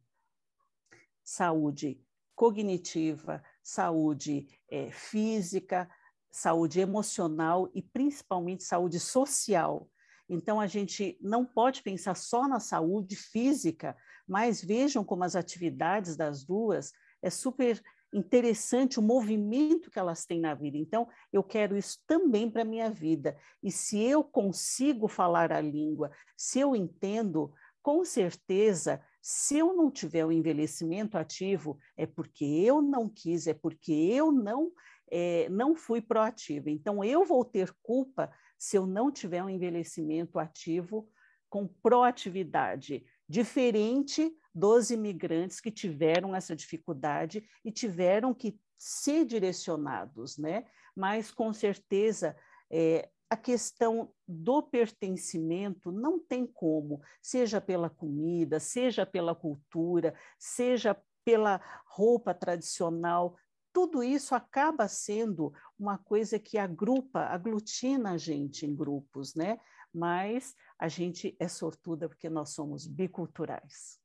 [1.26, 2.00] saúde
[2.36, 5.90] cognitiva, saúde é, física,
[6.32, 9.90] saúde emocional e principalmente saúde social.
[10.30, 13.98] Então, a gente não pode pensar só na saúde física,
[14.28, 16.92] mas vejam como as atividades das duas
[17.24, 17.82] é super
[18.14, 20.78] interessante o movimento que elas têm na vida.
[20.78, 23.36] Então, eu quero isso também para a minha vida.
[23.64, 27.52] E se eu consigo falar a língua, se eu entendo,
[27.82, 33.56] com certeza se eu não tiver o envelhecimento ativo, é porque eu não quis, é
[33.56, 34.72] porque eu não,
[35.10, 36.70] é, não fui proativa.
[36.70, 41.10] Então, eu vou ter culpa se eu não tiver um envelhecimento ativo
[41.50, 50.66] com proatividade, diferente dos imigrantes que tiveram essa dificuldade e tiveram que ser direcionados, né?
[50.96, 52.38] Mas, com certeza,
[52.70, 60.96] é, a questão do pertencimento não tem como, seja pela comida, seja pela cultura, seja
[61.24, 63.36] pela roupa tradicional,
[63.74, 69.60] tudo isso acaba sendo uma coisa que agrupa, aglutina a gente em grupos, né?
[69.94, 74.00] Mas a gente é sortuda porque nós somos biculturais.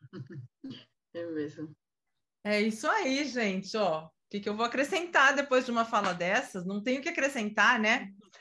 [1.16, 1.72] É mesmo.
[2.42, 6.66] É isso aí, gente, ó que, que eu vou acrescentar depois de uma fala dessas?
[6.66, 8.10] Não tenho que acrescentar, né?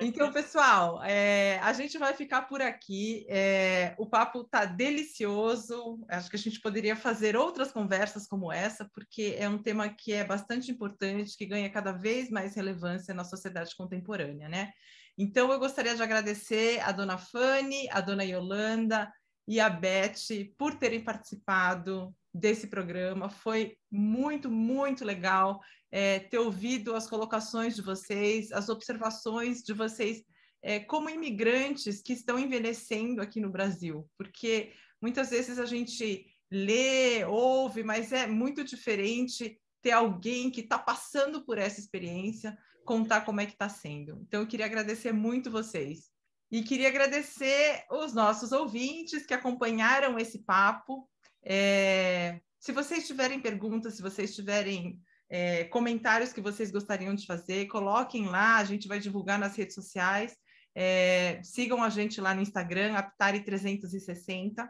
[0.00, 3.24] Então, pessoal, é, a gente vai ficar por aqui.
[3.28, 6.04] É, o papo está delicioso.
[6.08, 10.12] Acho que a gente poderia fazer outras conversas como essa, porque é um tema que
[10.12, 14.72] é bastante importante, que ganha cada vez mais relevância na sociedade contemporânea, né?
[15.16, 19.08] Então, eu gostaria de agradecer a dona Fanny, a dona Yolanda
[19.46, 20.16] e a Beth
[20.58, 23.28] por terem participado desse programa.
[23.28, 30.22] Foi muito, muito legal é, ter ouvido as colocações de vocês, as observações de vocês
[30.60, 37.24] é, como imigrantes que estão envelhecendo aqui no Brasil, porque muitas vezes a gente lê,
[37.26, 42.56] ouve, mas é muito diferente ter alguém que está passando por essa experiência,
[42.86, 44.18] contar como é que está sendo.
[44.22, 46.10] Então, eu queria agradecer muito vocês.
[46.50, 51.08] E queria agradecer os nossos ouvintes que acompanharam esse papo.
[51.44, 54.98] É, se vocês tiverem perguntas, se vocês tiverem
[55.28, 59.74] é, comentários que vocês gostariam de fazer, coloquem lá, a gente vai divulgar nas redes
[59.74, 60.36] sociais.
[60.74, 64.68] É, sigam a gente lá no Instagram, Aptari360.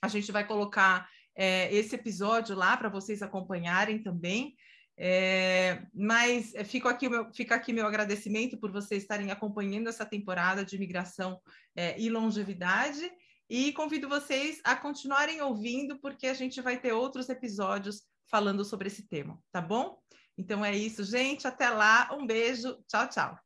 [0.00, 4.54] A gente vai colocar é, esse episódio lá para vocês acompanharem também.
[4.96, 10.04] É, mas é, fica aqui, meu, fica aqui meu agradecimento por vocês estarem acompanhando essa
[10.04, 11.40] temporada de imigração
[11.74, 13.10] é, e longevidade.
[13.48, 18.88] E convido vocês a continuarem ouvindo, porque a gente vai ter outros episódios falando sobre
[18.88, 19.98] esse tema, tá bom?
[20.36, 21.46] Então é isso, gente.
[21.46, 22.08] Até lá.
[22.12, 22.78] Um beijo.
[22.88, 23.38] Tchau, tchau.